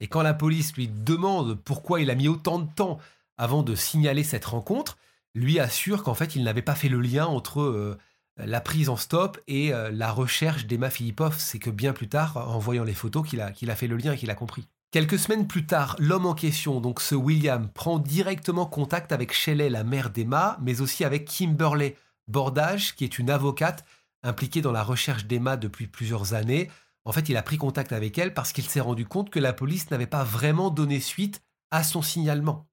Et 0.00 0.08
quand 0.08 0.22
la 0.22 0.34
police 0.34 0.74
lui 0.74 0.88
demande 0.88 1.54
pourquoi 1.54 2.00
il 2.00 2.10
a 2.10 2.14
mis 2.14 2.28
autant 2.28 2.58
de 2.58 2.72
temps 2.72 2.98
avant 3.36 3.62
de 3.62 3.74
signaler 3.74 4.24
cette 4.24 4.44
rencontre, 4.46 4.96
lui 5.34 5.60
assure 5.60 6.02
qu'en 6.02 6.14
fait 6.14 6.34
il 6.34 6.42
n'avait 6.42 6.62
pas 6.62 6.74
fait 6.74 6.88
le 6.88 7.00
lien 7.00 7.26
entre 7.26 7.60
euh, 7.60 7.98
la 8.38 8.60
prise 8.60 8.88
en 8.88 8.96
stop 8.96 9.38
et 9.48 9.72
euh, 9.72 9.90
la 9.90 10.12
recherche 10.12 10.66
d'Emma 10.66 10.90
Filipov. 10.90 11.36
C'est 11.38 11.58
que 11.58 11.70
bien 11.70 11.92
plus 11.92 12.08
tard, 12.08 12.36
en 12.36 12.58
voyant 12.58 12.84
les 12.84 12.94
photos, 12.94 13.26
qu'il 13.28 13.40
a, 13.40 13.52
qu'il 13.52 13.70
a 13.70 13.76
fait 13.76 13.86
le 13.86 13.96
lien 13.96 14.12
et 14.12 14.16
qu'il 14.16 14.30
a 14.30 14.34
compris. 14.34 14.66
Quelques 14.92 15.18
semaines 15.18 15.48
plus 15.48 15.66
tard, 15.66 15.96
l'homme 15.98 16.26
en 16.26 16.34
question, 16.34 16.80
donc 16.80 17.00
ce 17.00 17.14
William, 17.14 17.68
prend 17.68 17.98
directement 17.98 18.66
contact 18.66 19.10
avec 19.10 19.32
Shelley, 19.32 19.68
la 19.68 19.84
mère 19.84 20.10
d'Emma, 20.10 20.58
mais 20.62 20.80
aussi 20.80 21.04
avec 21.04 21.26
Kimberley 21.26 21.96
Bordage, 22.28 22.94
qui 22.94 23.04
est 23.04 23.18
une 23.18 23.28
avocate 23.28 23.84
impliquée 24.22 24.62
dans 24.62 24.72
la 24.72 24.84
recherche 24.84 25.26
d'Emma 25.26 25.56
depuis 25.56 25.88
plusieurs 25.88 26.34
années. 26.34 26.70
En 27.04 27.12
fait, 27.12 27.28
il 27.28 27.36
a 27.36 27.42
pris 27.42 27.58
contact 27.58 27.92
avec 27.92 28.16
elle 28.16 28.32
parce 28.32 28.52
qu'il 28.52 28.64
s'est 28.64 28.80
rendu 28.80 29.06
compte 29.06 29.30
que 29.30 29.40
la 29.40 29.52
police 29.52 29.90
n'avait 29.90 30.06
pas 30.06 30.24
vraiment 30.24 30.70
donné 30.70 31.00
suite 31.00 31.42
à 31.70 31.82
son 31.82 32.00
signalement. 32.00 32.68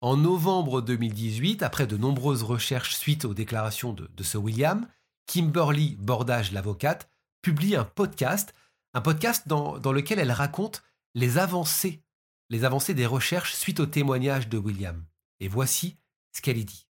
En 0.00 0.16
novembre 0.16 0.82
2018, 0.82 1.62
après 1.62 1.86
de 1.86 1.96
nombreuses 1.96 2.42
recherches 2.42 2.94
suite 2.94 3.24
aux 3.24 3.34
déclarations 3.34 3.92
de, 3.92 4.22
ce 4.22 4.38
William, 4.38 4.86
Kimberly 5.26 5.96
Bordage, 5.98 6.52
l'avocate, 6.52 7.10
publie 7.42 7.74
un 7.74 7.84
podcast, 7.84 8.54
un 8.92 9.00
podcast 9.00 9.48
dans 9.48 9.92
lequel 9.92 10.18
elle 10.18 10.32
raconte 10.32 10.82
les 11.14 11.38
avancées, 11.38 12.02
les 12.50 12.64
avancées 12.64 12.94
des 12.94 13.06
recherches 13.06 13.54
suite 13.54 13.80
au 13.80 13.86
témoignage 13.86 14.48
de 14.48 14.58
William. 14.58 15.04
Et 15.40 15.48
voici 15.48 15.96
ce 16.32 16.40
qu'elle 16.40 16.58
y 16.58 16.64
dit. 16.64 16.88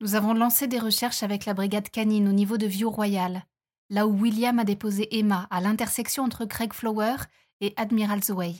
Nous 0.00 0.14
avons 0.14 0.34
lancé 0.34 0.66
des 0.66 0.78
recherches 0.78 1.22
avec 1.22 1.46
la 1.46 1.54
brigade 1.54 1.88
canine 1.88 2.28
au 2.28 2.32
niveau 2.32 2.58
de 2.58 2.66
View 2.66 2.90
Royal, 2.90 3.46
là 3.88 4.06
où 4.06 4.18
William 4.18 4.58
a 4.58 4.64
déposé 4.64 5.16
Emma 5.18 5.46
à 5.50 5.60
l'intersection 5.60 6.24
entre 6.24 6.44
Craig 6.44 6.72
Flower 6.72 7.16
et 7.60 7.72
Admiral's 7.76 8.30
Way. 8.30 8.56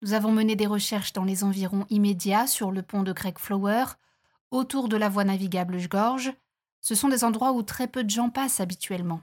Nous 0.00 0.14
avons 0.14 0.32
mené 0.32 0.56
des 0.56 0.66
recherches 0.66 1.12
dans 1.12 1.24
les 1.24 1.44
environs 1.44 1.86
immédiats 1.90 2.48
sur 2.48 2.72
le 2.72 2.82
pont 2.82 3.02
de 3.02 3.12
Craig 3.12 3.38
Flower, 3.38 3.84
autour 4.50 4.88
de 4.88 4.96
la 4.96 5.08
voie 5.08 5.24
navigable 5.24 5.78
Gorge. 5.88 6.32
Ce 6.80 6.96
sont 6.96 7.08
des 7.08 7.22
endroits 7.22 7.52
où 7.52 7.62
très 7.62 7.86
peu 7.86 8.02
de 8.02 8.10
gens 8.10 8.30
passent 8.30 8.58
habituellement. 8.58 9.20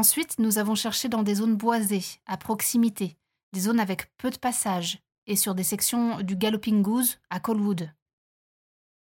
Ensuite, 0.00 0.38
nous 0.38 0.56
avons 0.56 0.74
cherché 0.74 1.10
dans 1.10 1.22
des 1.22 1.34
zones 1.34 1.56
boisées, 1.56 2.02
à 2.24 2.38
proximité, 2.38 3.18
des 3.52 3.60
zones 3.60 3.78
avec 3.78 4.10
peu 4.16 4.30
de 4.30 4.38
passages, 4.38 4.98
et 5.26 5.36
sur 5.36 5.54
des 5.54 5.62
sections 5.62 6.22
du 6.22 6.36
Galloping 6.36 6.80
Goose 6.80 7.18
à 7.28 7.38
Colwood. 7.38 7.92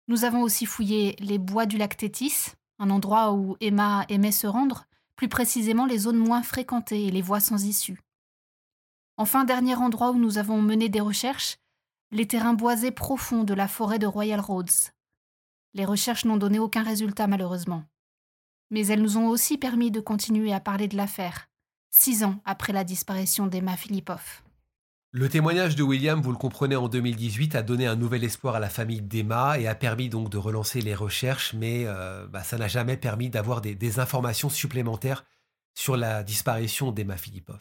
Nous 0.06 0.24
avons 0.24 0.42
aussi 0.42 0.66
fouillé 0.66 1.16
les 1.18 1.38
bois 1.38 1.66
du 1.66 1.78
lac 1.78 1.96
Tétis, 1.96 2.52
un 2.78 2.90
endroit 2.90 3.32
où 3.32 3.56
Emma 3.60 4.06
aimait 4.08 4.30
se 4.30 4.46
rendre, 4.46 4.84
plus 5.16 5.26
précisément 5.26 5.84
les 5.84 5.98
zones 5.98 6.16
moins 6.16 6.44
fréquentées 6.44 7.06
et 7.06 7.10
les 7.10 7.22
voies 7.22 7.40
sans 7.40 7.64
issue. 7.64 8.00
Enfin, 9.16 9.42
dernier 9.42 9.74
endroit 9.74 10.12
où 10.12 10.18
nous 10.20 10.38
avons 10.38 10.62
mené 10.62 10.88
des 10.88 11.00
recherches, 11.00 11.56
les 12.12 12.28
terrains 12.28 12.54
boisés 12.54 12.92
profonds 12.92 13.42
de 13.42 13.54
la 13.54 13.66
forêt 13.66 13.98
de 13.98 14.06
Royal 14.06 14.38
Roads. 14.38 14.92
Les 15.72 15.86
recherches 15.86 16.24
n'ont 16.24 16.36
donné 16.36 16.60
aucun 16.60 16.84
résultat 16.84 17.26
malheureusement 17.26 17.82
mais 18.74 18.88
elles 18.88 19.00
nous 19.00 19.16
ont 19.16 19.28
aussi 19.28 19.56
permis 19.56 19.92
de 19.92 20.00
continuer 20.00 20.52
à 20.52 20.58
parler 20.58 20.88
de 20.88 20.96
l'affaire, 20.96 21.48
six 21.92 22.24
ans 22.24 22.40
après 22.44 22.72
la 22.72 22.82
disparition 22.82 23.46
d'Emma 23.46 23.76
Filipov. 23.76 24.42
Le 25.12 25.28
témoignage 25.28 25.76
de 25.76 25.84
William, 25.84 26.20
vous 26.20 26.32
le 26.32 26.36
comprenez, 26.36 26.74
en 26.74 26.88
2018 26.88 27.54
a 27.54 27.62
donné 27.62 27.86
un 27.86 27.94
nouvel 27.94 28.24
espoir 28.24 28.56
à 28.56 28.58
la 28.58 28.68
famille 28.68 29.00
d'Emma 29.00 29.60
et 29.60 29.68
a 29.68 29.76
permis 29.76 30.08
donc 30.08 30.28
de 30.28 30.38
relancer 30.38 30.80
les 30.80 30.96
recherches, 30.96 31.54
mais 31.54 31.84
euh, 31.86 32.26
bah, 32.26 32.42
ça 32.42 32.58
n'a 32.58 32.66
jamais 32.66 32.96
permis 32.96 33.30
d'avoir 33.30 33.60
des, 33.60 34.00
informations 34.00 34.48
supplémentaires 34.48 35.24
sur 35.76 35.96
la 35.96 36.24
disparition 36.24 36.90
d'Emma 36.90 37.16
Filipov. 37.16 37.60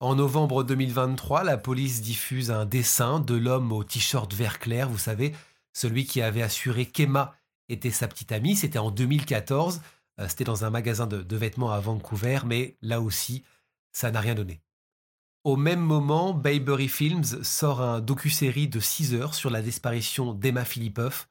En 0.00 0.16
novembre 0.16 0.64
2023, 0.64 1.44
la 1.44 1.58
police 1.58 2.02
diffuse 2.02 2.50
un 2.50 2.66
dessin 2.66 3.20
de 3.20 3.36
l'homme 3.36 3.70
au 3.70 3.84
t-shirt 3.84 4.34
vert 4.34 4.58
clair, 4.58 4.88
vous 4.88 4.98
savez, 4.98 5.32
celui 5.72 6.06
qui 6.06 6.20
avait 6.20 6.42
assuré 6.42 6.86
qu'Emma 6.86 7.36
était 7.68 7.92
sa 7.92 8.08
petite 8.08 8.32
amie, 8.32 8.56
c'était 8.56 8.80
en 8.80 8.90
2014. 8.90 9.80
Euh, 10.20 10.28
c'était 10.28 10.44
dans 10.44 10.64
un 10.64 10.70
magasin 10.70 11.06
de, 11.06 11.36
vêtements 11.36 11.72
à 11.72 11.80
Vancouver, 11.80 12.40
mais 12.44 12.76
là 12.82 13.00
aussi, 13.00 13.44
ça 13.92 14.10
n'a 14.10 14.20
rien 14.20 14.34
donné. 14.34 14.60
Au 15.44 15.56
même 15.56 15.80
moment, 15.80 16.34
Baybury 16.34 16.88
Films 16.88 17.42
sort 17.42 17.80
un 17.80 18.00
docu-série 18.00 18.68
de 18.68 18.78
6 18.78 19.14
heures 19.14 19.34
sur 19.34 19.50
la 19.50 19.62
disparition 19.62 20.34
d'Emma 20.34 20.64
Filipov, 20.64 21.26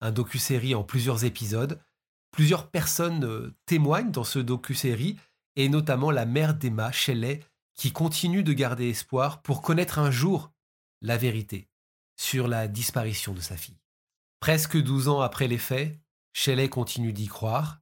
un 0.00 0.12
docu-série 0.12 0.74
en 0.74 0.82
plusieurs 0.82 1.24
épisodes. 1.24 1.78
Plusieurs 2.30 2.70
personnes 2.70 3.24
euh, 3.24 3.54
témoignent 3.66 4.10
dans 4.10 4.24
ce 4.24 4.38
docu-série, 4.38 5.18
et 5.56 5.68
notamment 5.68 6.10
la 6.10 6.24
mère 6.24 6.54
d'Emma, 6.54 6.90
Shelley, 6.92 7.40
qui 7.74 7.92
continue 7.92 8.42
de 8.42 8.52
garder 8.52 8.88
espoir 8.88 9.42
pour 9.42 9.60
connaître 9.62 9.98
un 9.98 10.10
jour 10.10 10.52
la 11.02 11.16
vérité 11.16 11.68
sur 12.16 12.48
la 12.48 12.68
disparition 12.68 13.34
de 13.34 13.40
sa 13.40 13.56
fille. 13.56 13.80
Presque 14.38 14.80
12 14.80 15.08
ans 15.08 15.20
après 15.20 15.48
les 15.48 15.58
faits, 15.58 15.98
Shelley 16.32 16.68
continue 16.68 17.12
d'y 17.12 17.26
croire, 17.26 17.80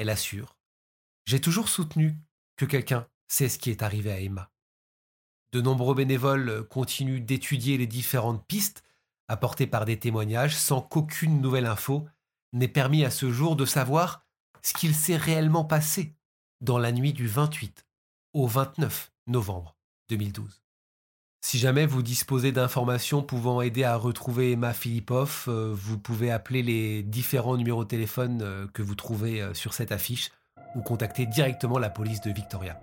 elle 0.00 0.08
assure 0.08 0.56
J'ai 1.26 1.42
toujours 1.42 1.68
soutenu 1.68 2.16
que 2.56 2.64
quelqu'un 2.64 3.06
sait 3.28 3.50
ce 3.50 3.58
qui 3.58 3.70
est 3.70 3.82
arrivé 3.82 4.10
à 4.10 4.18
Emma. 4.18 4.50
De 5.52 5.60
nombreux 5.60 5.94
bénévoles 5.94 6.66
continuent 6.68 7.20
d'étudier 7.20 7.76
les 7.76 7.86
différentes 7.86 8.46
pistes 8.46 8.82
apportées 9.28 9.66
par 9.66 9.84
des 9.84 9.98
témoignages 9.98 10.56
sans 10.56 10.80
qu'aucune 10.80 11.42
nouvelle 11.42 11.66
info 11.66 12.08
n'ait 12.54 12.66
permis 12.66 13.04
à 13.04 13.10
ce 13.10 13.30
jour 13.30 13.56
de 13.56 13.66
savoir 13.66 14.26
ce 14.62 14.72
qu'il 14.72 14.94
s'est 14.94 15.18
réellement 15.18 15.66
passé 15.66 16.16
dans 16.62 16.78
la 16.78 16.92
nuit 16.92 17.12
du 17.12 17.28
28 17.28 17.86
au 18.32 18.46
29 18.46 19.12
novembre 19.26 19.76
2012. 20.08 20.59
Si 21.42 21.58
jamais 21.58 21.86
vous 21.86 22.02
disposez 22.02 22.52
d'informations 22.52 23.22
pouvant 23.22 23.62
aider 23.62 23.82
à 23.82 23.96
retrouver 23.96 24.52
Emma 24.52 24.74
Filipov, 24.74 25.46
euh, 25.48 25.72
vous 25.74 25.98
pouvez 25.98 26.30
appeler 26.30 26.62
les 26.62 27.02
différents 27.02 27.56
numéros 27.56 27.82
de 27.84 27.88
téléphone 27.88 28.42
euh, 28.42 28.66
que 28.74 28.82
vous 28.82 28.94
trouvez 28.94 29.40
euh, 29.40 29.54
sur 29.54 29.72
cette 29.72 29.90
affiche 29.90 30.30
ou 30.76 30.82
contacter 30.82 31.24
directement 31.24 31.78
la 31.78 31.88
police 31.88 32.20
de 32.20 32.30
Victoria. 32.30 32.78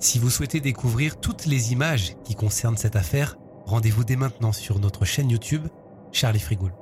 Si 0.00 0.18
vous 0.18 0.30
souhaitez 0.30 0.60
découvrir 0.60 1.20
toutes 1.20 1.44
les 1.44 1.72
images 1.72 2.16
qui 2.24 2.34
concernent 2.34 2.76
cette 2.76 2.96
affaire, 2.96 3.36
rendez-vous 3.66 4.04
dès 4.04 4.16
maintenant 4.16 4.52
sur 4.52 4.78
notre 4.78 5.04
chaîne 5.04 5.30
YouTube 5.30 5.66
Charlie 6.10 6.40
Frigoul. 6.40 6.72